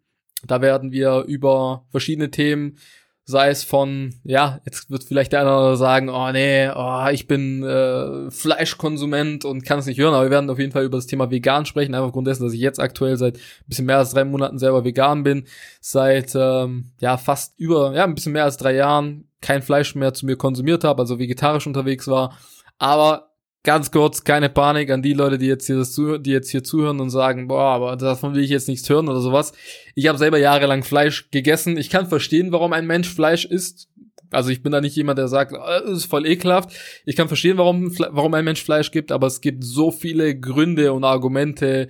Da 0.46 0.60
werden 0.60 0.92
wir 0.92 1.24
über 1.26 1.86
verschiedene 1.90 2.30
Themen 2.30 2.76
sei 3.26 3.48
es 3.48 3.64
von, 3.64 4.14
ja, 4.22 4.60
jetzt 4.66 4.90
wird 4.90 5.04
vielleicht 5.04 5.32
der 5.32 5.40
eine 5.40 5.76
sagen, 5.76 6.10
oh 6.10 6.30
nee, 6.30 6.68
oh, 6.68 7.06
ich 7.10 7.26
bin 7.26 7.62
äh, 7.62 8.30
Fleischkonsument 8.30 9.46
und 9.46 9.64
kann 9.64 9.78
es 9.78 9.86
nicht 9.86 9.98
hören, 9.98 10.12
aber 10.12 10.24
wir 10.24 10.30
werden 10.30 10.50
auf 10.50 10.58
jeden 10.58 10.72
Fall 10.72 10.84
über 10.84 10.98
das 10.98 11.06
Thema 11.06 11.30
vegan 11.30 11.64
sprechen, 11.64 11.94
einfach 11.94 12.08
aufgrund 12.08 12.26
dessen, 12.26 12.44
dass 12.44 12.52
ich 12.52 12.60
jetzt 12.60 12.80
aktuell 12.80 13.16
seit 13.16 13.36
ein 13.36 13.66
bisschen 13.66 13.86
mehr 13.86 13.98
als 13.98 14.10
drei 14.10 14.24
Monaten 14.24 14.58
selber 14.58 14.84
vegan 14.84 15.22
bin, 15.22 15.46
seit 15.80 16.34
ähm, 16.34 16.92
ja 17.00 17.16
fast 17.16 17.58
über, 17.58 17.94
ja, 17.94 18.04
ein 18.04 18.14
bisschen 18.14 18.32
mehr 18.32 18.44
als 18.44 18.58
drei 18.58 18.74
Jahren 18.74 19.28
kein 19.40 19.62
Fleisch 19.62 19.94
mehr 19.94 20.12
zu 20.12 20.26
mir 20.26 20.36
konsumiert 20.36 20.84
habe, 20.84 21.00
also 21.00 21.18
vegetarisch 21.18 21.66
unterwegs 21.66 22.06
war, 22.06 22.36
aber 22.78 23.33
ganz 23.64 23.90
kurz, 23.90 24.22
keine 24.22 24.50
Panik 24.50 24.90
an 24.90 25.02
die 25.02 25.14
Leute, 25.14 25.38
die 25.38 25.46
jetzt 25.46 25.66
hier, 25.66 25.76
das 25.76 25.94
die 25.94 26.30
jetzt 26.30 26.50
hier 26.50 26.62
zuhören 26.62 27.00
und 27.00 27.10
sagen, 27.10 27.48
boah, 27.48 27.74
aber 27.74 27.96
davon 27.96 28.34
will 28.34 28.44
ich 28.44 28.50
jetzt 28.50 28.68
nichts 28.68 28.88
hören 28.88 29.08
oder 29.08 29.20
sowas. 29.20 29.52
Ich 29.94 30.06
habe 30.06 30.18
selber 30.18 30.38
jahrelang 30.38 30.84
Fleisch 30.84 31.30
gegessen. 31.30 31.76
Ich 31.76 31.90
kann 31.90 32.06
verstehen, 32.06 32.52
warum 32.52 32.72
ein 32.72 32.86
Mensch 32.86 33.12
Fleisch 33.12 33.46
isst. 33.46 33.88
Also 34.34 34.50
ich 34.50 34.62
bin 34.62 34.72
da 34.72 34.80
nicht 34.80 34.96
jemand, 34.96 35.18
der 35.18 35.28
sagt, 35.28 35.52
oh, 35.52 35.86
das 35.86 35.98
ist 35.98 36.04
voll 36.06 36.26
ekelhaft. 36.26 36.70
Ich 37.04 37.16
kann 37.16 37.28
verstehen, 37.28 37.58
warum, 37.58 37.96
warum 38.10 38.34
ein 38.34 38.44
Mensch 38.44 38.62
Fleisch 38.62 38.90
gibt, 38.90 39.12
aber 39.12 39.26
es 39.26 39.40
gibt 39.40 39.64
so 39.64 39.90
viele 39.90 40.38
Gründe 40.38 40.92
und 40.92 41.04
Argumente, 41.04 41.88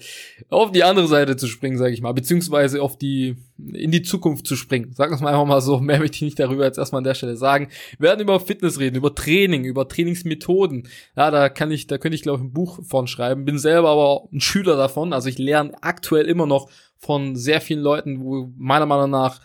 auf 0.49 0.73
die 0.73 0.85
andere 0.85 1.09
Seite 1.09 1.37
zu 1.37 1.47
springen, 1.47 1.79
sage 1.79 1.95
ich 1.95 2.03
mal, 2.03 2.13
beziehungsweise 2.13 2.83
auf 2.83 2.97
die 2.97 3.37
in 3.73 3.91
die 3.93 4.03
Zukunft 4.03 4.47
zu 4.47 4.57
springen. 4.57 4.93
Wir 4.97 5.11
es 5.11 5.21
mal 5.21 5.31
einfach 5.31 5.47
mal 5.47 5.61
so, 5.61 5.79
mehr 5.79 6.01
möchte 6.01 6.17
ich 6.17 6.23
nicht 6.23 6.41
darüber 6.41 6.65
jetzt 6.65 6.79
erstmal 6.79 6.99
an 6.99 7.05
der 7.05 7.15
Stelle 7.15 7.37
sagen. 7.37 7.69
Wir 7.99 8.09
werden 8.09 8.21
über 8.21 8.41
Fitness 8.41 8.81
reden, 8.81 8.97
über 8.97 9.15
Training, 9.15 9.65
über 9.65 9.87
Trainingsmethoden. 9.87 10.89
Ja, 11.17 11.31
da 11.31 11.49
kann 11.49 11.71
ich, 11.71 11.87
da 11.87 11.99
könnte 11.99 12.17
ich 12.17 12.23
glaube 12.23 12.39
ich 12.39 12.45
ein 12.45 12.53
Buch 12.53 12.81
von 12.85 13.07
schreiben. 13.07 13.45
Bin 13.45 13.59
selber 13.59 13.91
aber 13.91 14.29
ein 14.33 14.41
Schüler 14.41 14.77
davon, 14.77 15.13
also 15.13 15.29
ich 15.29 15.39
lerne 15.39 15.73
aktuell 15.83 16.27
immer 16.27 16.47
noch 16.47 16.69
von 16.99 17.37
sehr 17.37 17.61
vielen 17.61 17.81
Leuten, 17.81 18.21
wo 18.21 18.51
meiner 18.57 18.87
Meinung 18.87 19.11
nach 19.11 19.41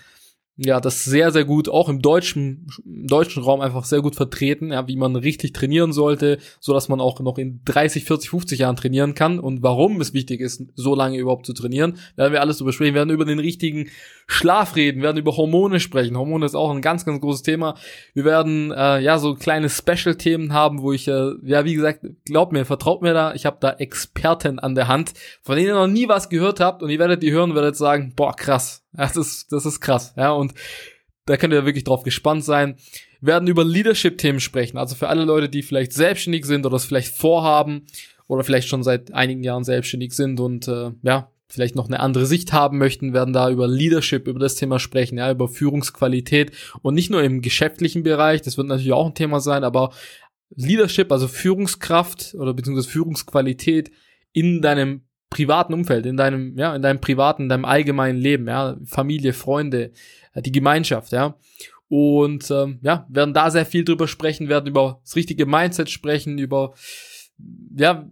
ja, 0.61 0.81
das 0.81 1.05
sehr, 1.05 1.31
sehr 1.31 1.45
gut, 1.45 1.69
auch 1.69 1.87
im 1.87 2.01
deutschen, 2.01 2.67
im 2.85 3.07
deutschen 3.07 3.41
Raum 3.43 3.61
einfach 3.61 3.85
sehr 3.85 4.01
gut 4.01 4.15
vertreten, 4.15 4.73
ja, 4.73 4.87
wie 4.89 4.97
man 4.97 5.15
richtig 5.15 5.53
trainieren 5.53 5.93
sollte, 5.93 6.37
so 6.59 6.73
dass 6.73 6.89
man 6.89 6.99
auch 6.99 7.21
noch 7.21 7.37
in 7.37 7.61
30, 7.63 8.03
40, 8.03 8.29
50 8.29 8.59
Jahren 8.59 8.75
trainieren 8.75 9.15
kann 9.15 9.39
und 9.39 9.63
warum 9.63 10.01
es 10.01 10.13
wichtig 10.13 10.41
ist, 10.41 10.63
so 10.75 10.95
lange 10.95 11.17
überhaupt 11.17 11.45
zu 11.45 11.53
trainieren. 11.53 11.97
werden 12.17 12.33
wir 12.33 12.41
alles 12.41 12.57
drüber 12.57 12.73
sprechen, 12.73 12.93
wir 12.93 12.99
werden 12.99 13.09
über 13.09 13.23
den 13.23 13.39
richtigen 13.39 13.89
Schlaf 14.27 14.75
reden, 14.75 15.01
werden 15.01 15.17
über 15.17 15.37
Hormone 15.37 15.79
sprechen. 15.79 16.17
Hormone 16.17 16.45
ist 16.45 16.55
auch 16.55 16.71
ein 16.71 16.81
ganz, 16.81 17.05
ganz 17.05 17.21
großes 17.21 17.41
Thema. 17.41 17.75
Wir 18.13 18.25
werden, 18.25 18.71
äh, 18.71 18.99
ja, 18.99 19.17
so 19.17 19.35
kleine 19.35 19.69
Special-Themen 19.69 20.53
haben, 20.53 20.81
wo 20.81 20.91
ich, 20.91 21.07
äh, 21.07 21.31
ja, 21.43 21.63
wie 21.63 21.73
gesagt, 21.73 22.05
glaubt 22.25 22.51
mir, 22.51 22.65
vertraut 22.65 23.01
mir 23.01 23.13
da, 23.13 23.33
ich 23.33 23.45
habe 23.45 23.57
da 23.59 23.71
Experten 23.71 24.59
an 24.59 24.75
der 24.75 24.87
Hand, 24.87 25.13
von 25.41 25.55
denen 25.55 25.69
ihr 25.69 25.73
noch 25.73 25.87
nie 25.87 26.09
was 26.09 26.29
gehört 26.29 26.59
habt 26.59 26.83
und 26.83 26.89
ihr 26.89 26.99
werdet 26.99 27.23
die 27.23 27.31
hören 27.31 27.55
werdet 27.55 27.75
sagen, 27.75 28.13
boah, 28.15 28.35
krass, 28.35 28.85
das 28.91 29.15
ist, 29.17 29.51
das 29.51 29.65
ist 29.65 29.79
krass, 29.79 30.13
ja, 30.17 30.31
und 30.31 30.48
da 31.25 31.37
könnt 31.37 31.53
ihr 31.53 31.65
wirklich 31.65 31.83
drauf 31.83 32.03
gespannt 32.03 32.43
sein. 32.43 32.75
Wir 33.21 33.33
werden 33.33 33.47
über 33.47 33.63
Leadership-Themen 33.63 34.39
sprechen, 34.39 34.77
also 34.77 34.95
für 34.95 35.09
alle 35.09 35.25
Leute, 35.25 35.49
die 35.49 35.61
vielleicht 35.61 35.93
selbstständig 35.93 36.45
sind 36.45 36.65
oder 36.65 36.75
es 36.75 36.85
vielleicht 36.85 37.15
vorhaben 37.15 37.85
oder 38.27 38.43
vielleicht 38.43 38.67
schon 38.67 38.83
seit 38.83 39.13
einigen 39.13 39.43
Jahren 39.43 39.63
selbstständig 39.63 40.13
sind 40.13 40.39
und 40.39 40.67
äh, 40.67 40.91
ja, 41.03 41.31
vielleicht 41.47 41.75
noch 41.75 41.87
eine 41.87 41.99
andere 41.99 42.25
Sicht 42.25 42.53
haben 42.53 42.77
möchten, 42.77 43.13
werden 43.13 43.33
da 43.33 43.49
über 43.49 43.67
Leadership, 43.67 44.27
über 44.27 44.39
das 44.39 44.55
Thema 44.55 44.79
sprechen, 44.79 45.17
ja, 45.17 45.31
über 45.31 45.47
Führungsqualität 45.47 46.51
und 46.81 46.93
nicht 46.93 47.09
nur 47.09 47.23
im 47.23 47.41
geschäftlichen 47.41 48.03
Bereich, 48.03 48.41
das 48.41 48.57
wird 48.57 48.67
natürlich 48.67 48.93
auch 48.93 49.07
ein 49.07 49.15
Thema 49.15 49.39
sein, 49.39 49.63
aber 49.63 49.91
Leadership, 50.55 51.11
also 51.11 51.27
Führungskraft 51.27 52.35
oder 52.35 52.53
beziehungsweise 52.53 52.89
Führungsqualität 52.89 53.91
in 54.31 54.61
deinem 54.61 55.01
privaten 55.29 55.73
Umfeld, 55.73 56.05
in 56.05 56.17
deinem, 56.17 56.57
ja, 56.57 56.75
in 56.75 56.81
deinem 56.81 56.99
privaten, 56.99 57.43
in 57.43 57.49
deinem 57.49 57.65
allgemeinen 57.65 58.19
Leben, 58.19 58.47
ja, 58.47 58.77
Familie, 58.85 59.33
Freunde, 59.33 59.91
äh, 60.33 60.41
die 60.41 60.51
Gemeinschaft, 60.51 61.11
ja. 61.11 61.35
Und 61.87 62.51
ähm, 62.51 62.79
ja, 62.81 63.07
werden 63.09 63.33
da 63.33 63.49
sehr 63.49 63.65
viel 63.65 63.83
drüber 63.83 64.07
sprechen, 64.07 64.47
werden 64.47 64.67
über 64.67 64.99
das 65.03 65.15
richtige 65.15 65.45
Mindset 65.45 65.89
sprechen, 65.89 66.37
über 66.37 66.73
ja, 67.75 68.07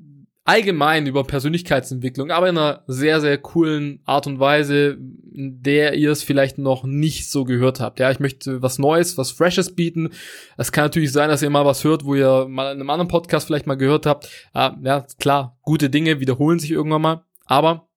allgemein 0.47 1.07
über 1.07 1.25
Persönlichkeitsentwicklung, 1.25 2.31
aber 2.31 2.47
in 2.47 2.57
einer 2.57 2.83
sehr, 2.87 3.19
sehr 3.19 3.37
coolen 3.37 3.99
Art 4.05 4.27
und 4.27 4.39
Weise, 4.39 4.97
in 5.33 5.61
der 5.61 5.95
ihr 5.95 6.09
es 6.09 6.23
vielleicht 6.23 6.57
noch 6.57 6.85
nicht 6.85 7.29
so 7.29 7.43
gehört 7.43 7.81
habt. 7.81 7.99
Ja, 7.99 8.09
ich 8.11 8.21
möchte 8.21 8.61
was 8.61 8.79
Neues, 8.79 9.17
was 9.17 9.31
Freshes 9.31 9.75
bieten. 9.75 10.11
Es 10.55 10.71
kann 10.71 10.85
natürlich 10.85 11.11
sein, 11.11 11.27
dass 11.27 11.41
ihr 11.41 11.49
mal 11.49 11.65
was 11.65 11.83
hört, 11.83 12.05
wo 12.05 12.15
ihr 12.15 12.47
mal 12.47 12.71
in 12.71 12.79
einem 12.79 12.89
anderen 12.89 13.09
Podcast 13.09 13.47
vielleicht 13.47 13.67
mal 13.67 13.75
gehört 13.75 14.05
habt. 14.05 14.29
Ja, 14.55 15.05
klar, 15.19 15.57
gute 15.63 15.89
Dinge 15.89 16.21
wiederholen 16.21 16.59
sich 16.59 16.71
irgendwann 16.71 17.01
mal, 17.01 17.25
aber 17.45 17.89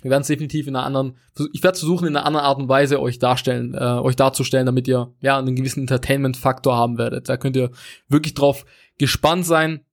wir 0.00 0.10
werden 0.10 0.22
es 0.22 0.28
definitiv 0.28 0.66
in 0.66 0.74
einer 0.74 0.86
anderen, 0.86 1.18
ich 1.52 1.62
werde 1.62 1.78
versuchen, 1.78 2.08
in 2.08 2.16
einer 2.16 2.24
anderen 2.26 2.46
Art 2.46 2.58
und 2.58 2.68
Weise 2.68 3.00
euch 3.00 3.18
darstellen, 3.18 3.74
äh, 3.74 3.78
euch 3.78 4.16
darzustellen, 4.16 4.66
damit 4.66 4.88
ihr 4.88 5.12
ja 5.20 5.38
einen 5.38 5.54
gewissen 5.54 5.80
Entertainment-Faktor 5.80 6.74
haben 6.74 6.96
werdet. 6.96 7.28
Da 7.28 7.36
könnt 7.36 7.54
ihr 7.54 7.70
wirklich 8.08 8.32
drauf 8.34 8.64
gespannt 8.98 9.44
sein. 9.44 9.84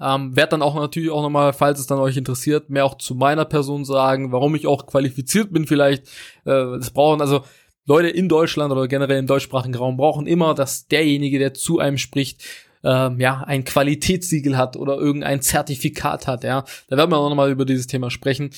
Ähm, 0.00 0.34
werd 0.36 0.52
dann 0.52 0.62
auch 0.62 0.74
natürlich 0.74 1.10
auch 1.10 1.22
nochmal, 1.22 1.52
falls 1.52 1.78
es 1.78 1.86
dann 1.86 1.98
euch 1.98 2.16
interessiert, 2.16 2.70
mehr 2.70 2.84
auch 2.84 2.98
zu 2.98 3.14
meiner 3.14 3.44
Person 3.44 3.84
sagen, 3.84 4.32
warum 4.32 4.54
ich 4.54 4.66
auch 4.66 4.86
qualifiziert 4.86 5.52
bin 5.52 5.66
vielleicht. 5.66 6.06
Äh, 6.44 6.78
das 6.78 6.90
brauchen 6.90 7.20
also 7.20 7.44
Leute 7.86 8.08
in 8.08 8.28
Deutschland 8.28 8.72
oder 8.72 8.88
generell 8.88 9.18
im 9.18 9.26
deutschsprachigen 9.26 9.74
Raum 9.74 9.96
brauchen 9.96 10.26
immer, 10.26 10.54
dass 10.54 10.88
derjenige, 10.88 11.38
der 11.38 11.54
zu 11.54 11.78
einem 11.78 11.98
spricht, 11.98 12.42
ähm, 12.84 13.18
ja, 13.18 13.42
ein 13.46 13.64
Qualitätssiegel 13.64 14.56
hat 14.56 14.76
oder 14.76 14.96
irgendein 14.96 15.40
Zertifikat 15.40 16.26
hat, 16.26 16.44
ja. 16.44 16.64
Da 16.88 16.96
werden 16.96 17.10
wir 17.10 17.16
auch 17.16 17.28
nochmal 17.28 17.50
über 17.50 17.64
dieses 17.64 17.86
Thema 17.86 18.10
sprechen. 18.10 18.50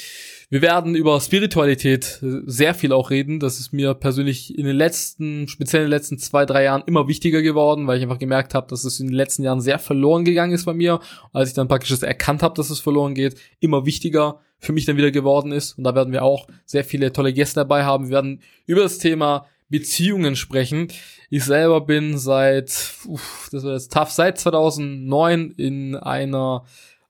Wir 0.51 0.62
werden 0.62 0.95
über 0.95 1.21
Spiritualität 1.21 2.21
äh, 2.23 2.41
sehr 2.47 2.75
viel 2.75 2.93
auch 2.93 3.11
reden. 3.11 3.41
Das 3.41 3.61
ist 3.61 3.73
mir 3.73 3.95
persönlich 3.95 4.57
in 4.59 4.67
den 4.67 4.77
letzten, 4.77 5.49
speziell 5.49 5.85
in 5.85 5.87
den 5.87 5.97
letzten 5.97 6.19
zwei, 6.19 6.45
drei 6.45 6.65
Jahren 6.65 6.83
immer 6.87 7.09
wichtiger 7.09 7.41
geworden, 7.41 7.87
weil 7.87 7.99
ich 7.99 8.03
einfach 8.03 8.19
gemerkt 8.19 8.55
habe, 8.55 8.67
dass 8.69 8.85
es 8.85 9.01
in 9.01 9.07
den 9.07 9.15
letzten 9.17 9.45
Jahren 9.45 9.61
sehr 9.61 9.79
verloren 9.79 10.25
gegangen 10.25 10.53
ist 10.53 10.65
bei 10.65 10.75
mir. 10.75 11.01
Als 11.33 11.51
ich 11.51 11.55
dann 11.55 11.69
praktisch 11.69 11.91
das 11.91 12.03
erkannt 12.03 12.43
habe, 12.43 12.55
dass 12.55 12.71
es 12.71 12.81
verloren 12.81 13.15
geht, 13.15 13.37
immer 13.61 13.87
wichtiger 13.87 14.41
für 14.59 14.73
mich 14.73 14.87
dann 14.87 14.97
wieder 14.97 15.11
geworden 15.11 15.53
ist. 15.53 15.79
Und 15.79 15.85
da 15.85 15.95
werden 15.95 16.12
wir 16.12 16.23
auch 16.23 16.47
sehr 16.65 16.85
viele 16.85 17.12
tolle 17.12 17.33
Gäste 17.33 17.61
dabei 17.61 17.85
haben. 17.85 18.07
Wir 18.07 18.15
werden 18.15 18.41
über 18.67 18.83
das 18.83 18.99
Thema 18.99 19.47
Beziehungen 19.69 20.37
sprechen. 20.37 20.89
Ich 21.31 21.45
selber 21.45 21.81
bin 21.81 22.19
seit, 22.19 22.95
uff, 23.07 23.49
das 23.51 23.65
war 23.65 23.73
jetzt 23.73 23.93
tough, 23.93 24.11
seit 24.11 24.39
2009 24.39 25.53
in 25.57 25.97
einer 25.97 26.65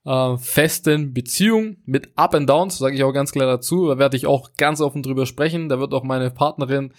äh, 0.05 0.37
festen 0.37 1.13
Beziehung 1.13 1.77
mit 1.85 2.09
Up 2.15 2.33
and 2.33 2.49
Downs, 2.49 2.77
sage 2.77 2.95
ich 2.95 3.03
auch 3.03 3.13
ganz 3.13 3.31
klar 3.31 3.47
dazu. 3.47 3.87
Da 3.87 3.99
werde 3.99 4.17
ich 4.17 4.25
auch 4.25 4.51
ganz 4.57 4.81
offen 4.81 5.03
drüber 5.03 5.25
sprechen. 5.25 5.69
Da 5.69 5.79
wird 5.79 5.93
auch 5.93 6.03
meine 6.03 6.31
Partnerin 6.31 6.93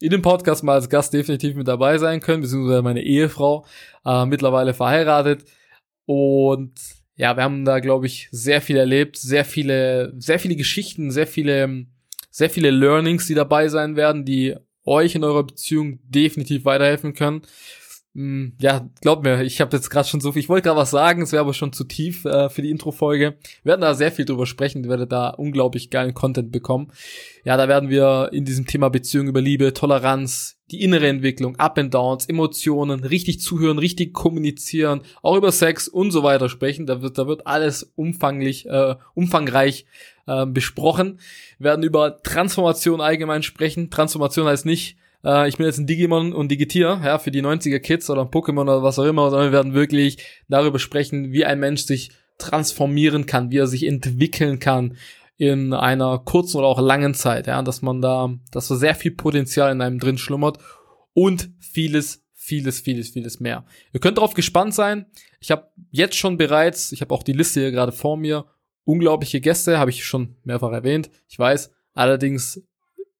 in 0.00 0.10
dem 0.10 0.22
Podcast 0.22 0.64
mal 0.64 0.74
als 0.74 0.88
Gast 0.88 1.14
definitiv 1.14 1.54
mit 1.54 1.68
dabei 1.68 1.98
sein 1.98 2.20
können, 2.20 2.42
beziehungsweise 2.42 2.82
meine 2.82 3.02
Ehefrau, 3.02 3.64
äh, 4.04 4.26
mittlerweile 4.26 4.74
verheiratet. 4.74 5.44
Und 6.06 6.72
ja, 7.16 7.36
wir 7.36 7.44
haben 7.44 7.64
da, 7.64 7.78
glaube 7.78 8.06
ich, 8.06 8.28
sehr 8.32 8.60
viel 8.60 8.76
erlebt, 8.76 9.16
sehr 9.16 9.44
viele, 9.44 10.12
sehr 10.18 10.38
viele 10.38 10.56
Geschichten, 10.56 11.10
sehr 11.10 11.26
viele, 11.26 11.86
sehr 12.30 12.50
viele 12.50 12.70
Learnings, 12.70 13.26
die 13.26 13.34
dabei 13.34 13.68
sein 13.68 13.94
werden, 13.94 14.24
die 14.24 14.56
euch 14.84 15.14
in 15.14 15.24
eurer 15.24 15.44
Beziehung 15.44 15.98
definitiv 16.04 16.64
weiterhelfen 16.64 17.14
können. 17.14 17.42
Hm, 18.14 18.52
ja, 18.60 18.88
glaub 19.00 19.24
mir, 19.24 19.42
ich 19.42 19.60
habe 19.60 19.76
jetzt 19.76 19.90
gerade 19.90 20.06
schon 20.06 20.20
so 20.20 20.30
viel, 20.30 20.40
ich 20.40 20.48
wollte 20.48 20.68
gerade 20.68 20.78
was 20.78 20.90
sagen, 20.90 21.22
es 21.22 21.32
wäre 21.32 21.40
aber 21.40 21.52
schon 21.52 21.72
zu 21.72 21.82
tief 21.82 22.24
äh, 22.24 22.48
für 22.48 22.62
die 22.62 22.70
Intro-Folge. 22.70 23.36
Wir 23.64 23.70
werden 23.70 23.80
da 23.80 23.94
sehr 23.94 24.12
viel 24.12 24.24
drüber 24.24 24.46
sprechen, 24.46 24.84
ihr 24.84 24.90
werdet 24.90 25.10
da 25.10 25.30
unglaublich 25.30 25.90
geilen 25.90 26.14
Content 26.14 26.52
bekommen. 26.52 26.92
Ja, 27.44 27.56
da 27.56 27.66
werden 27.66 27.90
wir 27.90 28.30
in 28.32 28.44
diesem 28.44 28.66
Thema 28.66 28.88
Beziehung 28.88 29.26
über 29.26 29.40
Liebe, 29.40 29.74
Toleranz, 29.74 30.53
die 30.70 30.82
innere 30.82 31.08
Entwicklung, 31.08 31.56
Up 31.56 31.78
and 31.78 31.92
Downs, 31.92 32.26
Emotionen, 32.26 33.04
richtig 33.04 33.40
zuhören, 33.40 33.78
richtig 33.78 34.14
kommunizieren, 34.14 35.02
auch 35.22 35.36
über 35.36 35.52
Sex 35.52 35.88
und 35.88 36.10
so 36.10 36.22
weiter 36.22 36.48
sprechen. 36.48 36.86
Da 36.86 37.02
wird, 37.02 37.18
da 37.18 37.26
wird 37.26 37.46
alles 37.46 37.92
umfanglich, 37.96 38.66
äh, 38.66 38.94
umfangreich 39.14 39.84
äh, 40.26 40.46
besprochen. 40.46 41.18
Wir 41.58 41.70
werden 41.70 41.84
über 41.84 42.22
Transformation 42.22 43.00
allgemein 43.00 43.42
sprechen. 43.42 43.90
Transformation 43.90 44.46
heißt 44.46 44.64
nicht, 44.64 44.96
äh, 45.22 45.48
ich 45.48 45.58
bin 45.58 45.66
jetzt 45.66 45.78
ein 45.78 45.86
Digimon 45.86 46.32
und 46.32 46.50
Digitier, 46.50 47.00
ja, 47.04 47.18
für 47.18 47.30
die 47.30 47.42
90er 47.42 47.78
Kids 47.78 48.08
oder 48.08 48.22
ein 48.22 48.28
Pokémon 48.28 48.62
oder 48.62 48.82
was 48.82 48.98
auch 48.98 49.04
immer, 49.04 49.28
sondern 49.30 49.48
wir 49.48 49.56
werden 49.56 49.74
wirklich 49.74 50.18
darüber 50.48 50.78
sprechen, 50.78 51.32
wie 51.32 51.44
ein 51.44 51.60
Mensch 51.60 51.82
sich 51.82 52.10
transformieren 52.38 53.26
kann, 53.26 53.50
wie 53.50 53.58
er 53.58 53.66
sich 53.66 53.84
entwickeln 53.84 54.58
kann 54.58 54.96
in 55.52 55.72
einer 55.72 56.18
kurzen 56.18 56.58
oder 56.58 56.66
auch 56.66 56.80
langen 56.80 57.14
Zeit, 57.14 57.46
ja, 57.46 57.62
dass 57.62 57.82
man 57.82 58.00
da, 58.00 58.34
dass 58.50 58.68
so 58.68 58.76
sehr 58.76 58.94
viel 58.94 59.12
Potenzial 59.12 59.72
in 59.72 59.80
einem 59.80 59.98
drin 59.98 60.18
schlummert 60.18 60.58
und 61.12 61.50
vieles, 61.60 62.24
vieles, 62.32 62.80
vieles, 62.80 63.10
vieles 63.10 63.40
mehr. 63.40 63.64
Ihr 63.92 64.00
könnt 64.00 64.18
darauf 64.18 64.34
gespannt 64.34 64.74
sein. 64.74 65.06
Ich 65.40 65.50
habe 65.50 65.68
jetzt 65.90 66.16
schon 66.16 66.36
bereits, 66.36 66.92
ich 66.92 67.00
habe 67.00 67.14
auch 67.14 67.22
die 67.22 67.32
Liste 67.32 67.60
hier 67.60 67.70
gerade 67.70 67.92
vor 67.92 68.16
mir, 68.16 68.46
unglaubliche 68.84 69.40
Gäste, 69.40 69.78
habe 69.78 69.90
ich 69.90 70.04
schon 70.04 70.36
mehrfach 70.44 70.72
erwähnt. 70.72 71.10
Ich 71.28 71.38
weiß, 71.38 71.70
allerdings 71.94 72.62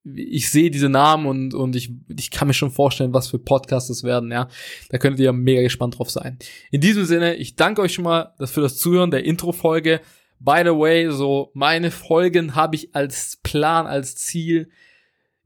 ich 0.05 0.51
sehe 0.51 0.71
diese 0.71 0.91
Namen 0.91 1.27
und, 1.27 1.55
und 1.55 1.75
ich, 1.77 1.91
ich 2.15 2.31
kann 2.31 2.49
mir 2.49 2.55
schon 2.55 2.71
vorstellen, 2.71 3.15
was 3.15 3.29
für 3.29 3.39
Podcasts 3.39 3.89
es 3.89 4.05
werden, 4.05 4.31
ja. 4.31 4.49
Da 4.91 4.99
könntet 4.99 5.21
ihr 5.21 5.33
mega 5.33 5.63
gespannt 5.63 5.99
drauf 5.99 6.11
sein. 6.11 6.39
In 6.71 6.83
diesem 6.83 7.07
Sinne, 7.07 7.37
ich 7.37 7.57
danke 7.57 7.81
euch 7.81 7.95
schon 7.95 8.05
mal 8.05 8.35
für 8.45 8.61
das 8.61 8.77
Zuhören 8.77 9.11
der 9.11 9.25
Intro-Folge. 9.25 10.01
By 10.41 10.63
the 10.65 10.71
way, 10.71 11.11
so 11.11 11.51
meine 11.55 11.91
Folgen 11.91 12.55
habe 12.55 12.77
ich 12.77 12.95
als 12.95 13.39
Plan, 13.43 13.87
als 13.87 14.17
Ziel, 14.17 14.69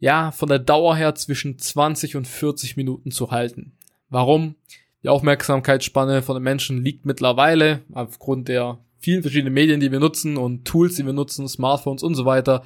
ja, 0.01 0.31
von 0.31 0.48
der 0.48 0.59
Dauer 0.59 0.96
her 0.96 1.14
zwischen 1.14 1.59
20 1.59 2.16
und 2.16 2.27
40 2.27 2.77
Minuten 2.77 3.11
zu 3.11 3.31
halten. 3.31 3.72
Warum? 4.11 4.55
Die 5.03 5.09
Aufmerksamkeitsspanne 5.09 6.22
von 6.22 6.37
den 6.37 6.42
Menschen 6.42 6.83
liegt 6.83 7.07
mittlerweile 7.07 7.83
aufgrund 7.92 8.48
der 8.48 8.79
vielen 8.98 9.22
verschiedenen 9.22 9.55
Medien, 9.55 9.81
die 9.81 9.92
wir 9.92 10.01
nutzen 10.01 10.37
und 10.37 10.64
Tools, 10.64 10.96
die 10.96 11.07
wir 11.07 11.12
nutzen, 11.12 11.48
Smartphones 11.48 12.03
und 12.03 12.14
so 12.14 12.24
weiter. 12.24 12.64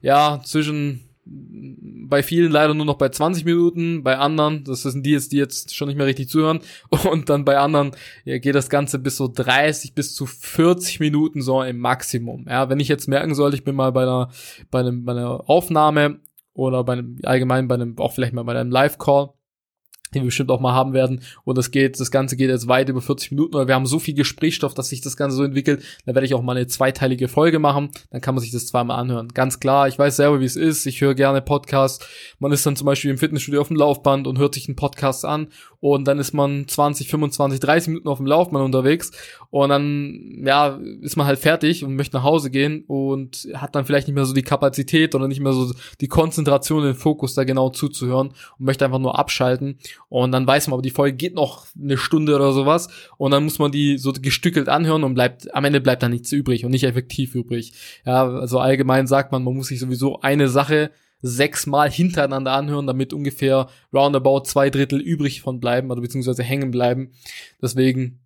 Ja, 0.00 0.40
zwischen 0.44 1.05
bei 1.28 2.22
vielen 2.22 2.52
leider 2.52 2.74
nur 2.74 2.86
noch 2.86 2.98
bei 2.98 3.08
20 3.08 3.44
Minuten, 3.44 4.04
bei 4.04 4.16
anderen, 4.16 4.62
das 4.64 4.82
sind 4.82 5.04
die 5.04 5.10
jetzt, 5.10 5.32
die 5.32 5.38
jetzt 5.38 5.74
schon 5.74 5.88
nicht 5.88 5.96
mehr 5.96 6.06
richtig 6.06 6.28
zuhören, 6.28 6.60
und 7.10 7.28
dann 7.28 7.44
bei 7.44 7.58
anderen 7.58 7.92
ja, 8.24 8.38
geht 8.38 8.54
das 8.54 8.70
Ganze 8.70 8.98
bis 8.98 9.16
so 9.16 9.28
30 9.28 9.94
bis 9.94 10.14
zu 10.14 10.26
40 10.26 11.00
Minuten 11.00 11.42
so 11.42 11.62
im 11.62 11.78
Maximum. 11.78 12.46
Ja, 12.48 12.68
wenn 12.68 12.80
ich 12.80 12.88
jetzt 12.88 13.08
merken 13.08 13.34
sollte, 13.34 13.56
ich 13.56 13.64
bin 13.64 13.74
mal 13.74 13.90
bei 13.92 14.02
einer, 14.02 14.30
bei 14.70 14.80
einem, 14.80 15.04
bei 15.04 15.12
einer 15.12 15.48
Aufnahme 15.50 16.20
oder 16.54 16.84
bei 16.84 16.94
einem, 16.94 17.18
allgemein 17.24 17.66
bei 17.66 17.74
einem, 17.74 17.98
auch 17.98 18.12
vielleicht 18.12 18.32
mal 18.32 18.44
bei 18.44 18.58
einem 18.58 18.70
Live-Call, 18.70 19.30
die 20.14 20.20
wir 20.20 20.26
bestimmt 20.26 20.50
auch 20.50 20.60
mal 20.60 20.72
haben 20.72 20.92
werden. 20.92 21.22
Und 21.44 21.58
das 21.58 21.70
geht, 21.70 21.98
das 22.00 22.10
Ganze 22.10 22.36
geht 22.36 22.50
jetzt 22.50 22.68
weit 22.68 22.88
über 22.88 23.00
40 23.00 23.32
Minuten, 23.32 23.54
weil 23.54 23.68
wir 23.68 23.74
haben 23.74 23.86
so 23.86 23.98
viel 23.98 24.14
Gesprächsstoff, 24.14 24.74
dass 24.74 24.88
sich 24.88 25.00
das 25.00 25.16
Ganze 25.16 25.36
so 25.36 25.44
entwickelt. 25.44 25.82
Da 26.04 26.14
werde 26.14 26.26
ich 26.26 26.34
auch 26.34 26.42
mal 26.42 26.56
eine 26.56 26.66
zweiteilige 26.66 27.28
Folge 27.28 27.58
machen. 27.58 27.90
Dann 28.10 28.20
kann 28.20 28.34
man 28.34 28.42
sich 28.42 28.52
das 28.52 28.66
zweimal 28.66 28.98
anhören. 28.98 29.28
Ganz 29.28 29.60
klar, 29.60 29.88
ich 29.88 29.98
weiß 29.98 30.16
selber, 30.16 30.40
wie 30.40 30.44
es 30.44 30.56
ist. 30.56 30.86
Ich 30.86 31.00
höre 31.00 31.14
gerne 31.14 31.42
Podcasts. 31.42 32.06
Man 32.38 32.52
ist 32.52 32.64
dann 32.66 32.76
zum 32.76 32.86
Beispiel 32.86 33.10
im 33.10 33.18
Fitnessstudio 33.18 33.60
auf 33.60 33.68
dem 33.68 33.76
Laufband 33.76 34.26
und 34.26 34.38
hört 34.38 34.54
sich 34.54 34.68
einen 34.68 34.76
Podcast 34.76 35.24
an. 35.24 35.48
Und 35.80 36.08
dann 36.08 36.18
ist 36.18 36.32
man 36.32 36.66
20, 36.66 37.08
25, 37.08 37.60
30 37.60 37.88
Minuten 37.88 38.08
auf 38.08 38.18
dem 38.18 38.26
Laufband 38.26 38.64
unterwegs. 38.64 39.12
Und 39.50 39.68
dann, 39.68 40.42
ja, 40.44 40.78
ist 41.00 41.16
man 41.16 41.26
halt 41.26 41.38
fertig 41.38 41.84
und 41.84 41.96
möchte 41.96 42.16
nach 42.16 42.24
Hause 42.24 42.50
gehen 42.50 42.84
und 42.86 43.48
hat 43.54 43.74
dann 43.74 43.84
vielleicht 43.84 44.08
nicht 44.08 44.14
mehr 44.14 44.24
so 44.24 44.34
die 44.34 44.42
Kapazität 44.42 45.14
oder 45.14 45.28
nicht 45.28 45.40
mehr 45.40 45.52
so 45.52 45.72
die 46.00 46.08
Konzentration, 46.08 46.82
den 46.82 46.94
Fokus 46.94 47.34
da 47.34 47.44
genau 47.44 47.70
zuzuhören 47.70 48.28
und 48.28 48.66
möchte 48.66 48.84
einfach 48.84 48.98
nur 48.98 49.18
abschalten. 49.18 49.78
Und 50.08 50.32
dann 50.32 50.46
weiß 50.46 50.68
man, 50.68 50.74
aber 50.74 50.82
die 50.82 50.90
Folge 50.90 51.16
geht 51.16 51.34
noch 51.34 51.66
eine 51.80 51.96
Stunde 51.96 52.34
oder 52.34 52.52
sowas. 52.52 52.88
Und 53.18 53.32
dann 53.32 53.44
muss 53.44 53.58
man 53.58 53.72
die 53.72 53.98
so 53.98 54.12
gestückelt 54.12 54.68
anhören 54.68 55.04
und 55.04 55.14
bleibt, 55.14 55.52
am 55.54 55.64
Ende 55.64 55.80
bleibt 55.80 56.02
da 56.02 56.08
nichts 56.08 56.32
übrig 56.32 56.64
und 56.64 56.70
nicht 56.70 56.84
effektiv 56.84 57.34
übrig. 57.34 57.72
Ja, 58.04 58.28
also 58.28 58.58
allgemein 58.58 59.06
sagt 59.06 59.32
man, 59.32 59.44
man 59.44 59.54
muss 59.54 59.68
sich 59.68 59.80
sowieso 59.80 60.20
eine 60.20 60.48
Sache 60.48 60.90
sechsmal 61.22 61.90
hintereinander 61.90 62.52
anhören, 62.52 62.86
damit 62.86 63.12
ungefähr 63.12 63.68
roundabout 63.92 64.44
zwei 64.44 64.70
Drittel 64.70 65.00
übrig 65.00 65.40
von 65.40 65.60
bleiben, 65.60 65.90
oder 65.90 66.00
beziehungsweise 66.00 66.42
hängen 66.42 66.70
bleiben. 66.70 67.12
Deswegen 67.60 68.20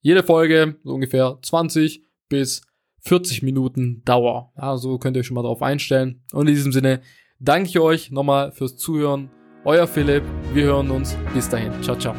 jede 0.00 0.22
Folge 0.22 0.76
so 0.84 0.94
ungefähr 0.94 1.38
20 1.42 2.04
bis 2.28 2.62
40 3.00 3.42
Minuten 3.42 4.02
Dauer. 4.04 4.52
Ja, 4.56 4.76
so 4.76 4.98
könnt 4.98 5.16
ihr 5.16 5.20
euch 5.20 5.26
schon 5.26 5.34
mal 5.34 5.42
drauf 5.42 5.62
einstellen. 5.62 6.22
Und 6.32 6.48
in 6.48 6.54
diesem 6.54 6.72
Sinne 6.72 7.00
danke 7.38 7.68
ich 7.68 7.78
euch 7.78 8.10
nochmal 8.10 8.52
fürs 8.52 8.76
Zuhören. 8.76 9.30
Euer 9.64 9.86
Philipp, 9.86 10.22
wir 10.54 10.64
hören 10.64 10.90
uns. 10.90 11.16
Bis 11.34 11.48
dahin. 11.48 11.72
Ciao, 11.82 11.96
ciao. 11.96 12.14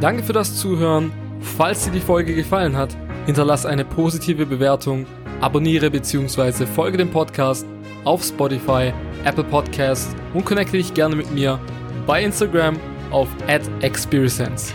Danke 0.00 0.22
für 0.22 0.32
das 0.32 0.56
Zuhören. 0.56 1.12
Falls 1.40 1.84
dir 1.84 1.92
die 1.92 2.00
Folge 2.00 2.34
gefallen 2.34 2.76
hat, 2.76 2.96
hinterlass 3.26 3.66
eine 3.66 3.84
positive 3.84 4.46
Bewertung, 4.46 5.06
abonniere 5.40 5.90
bzw. 5.90 6.66
folge 6.66 6.98
dem 6.98 7.10
Podcast 7.10 7.66
auf 8.04 8.24
Spotify, 8.24 8.92
Apple 9.24 9.44
Podcasts 9.44 10.14
und 10.34 10.44
connecte 10.44 10.76
dich 10.76 10.92
gerne 10.94 11.14
mit 11.14 11.32
mir 11.32 11.60
bei 12.06 12.22
Instagram 12.22 12.76
auf 13.10 13.28
@experience. 13.80 14.72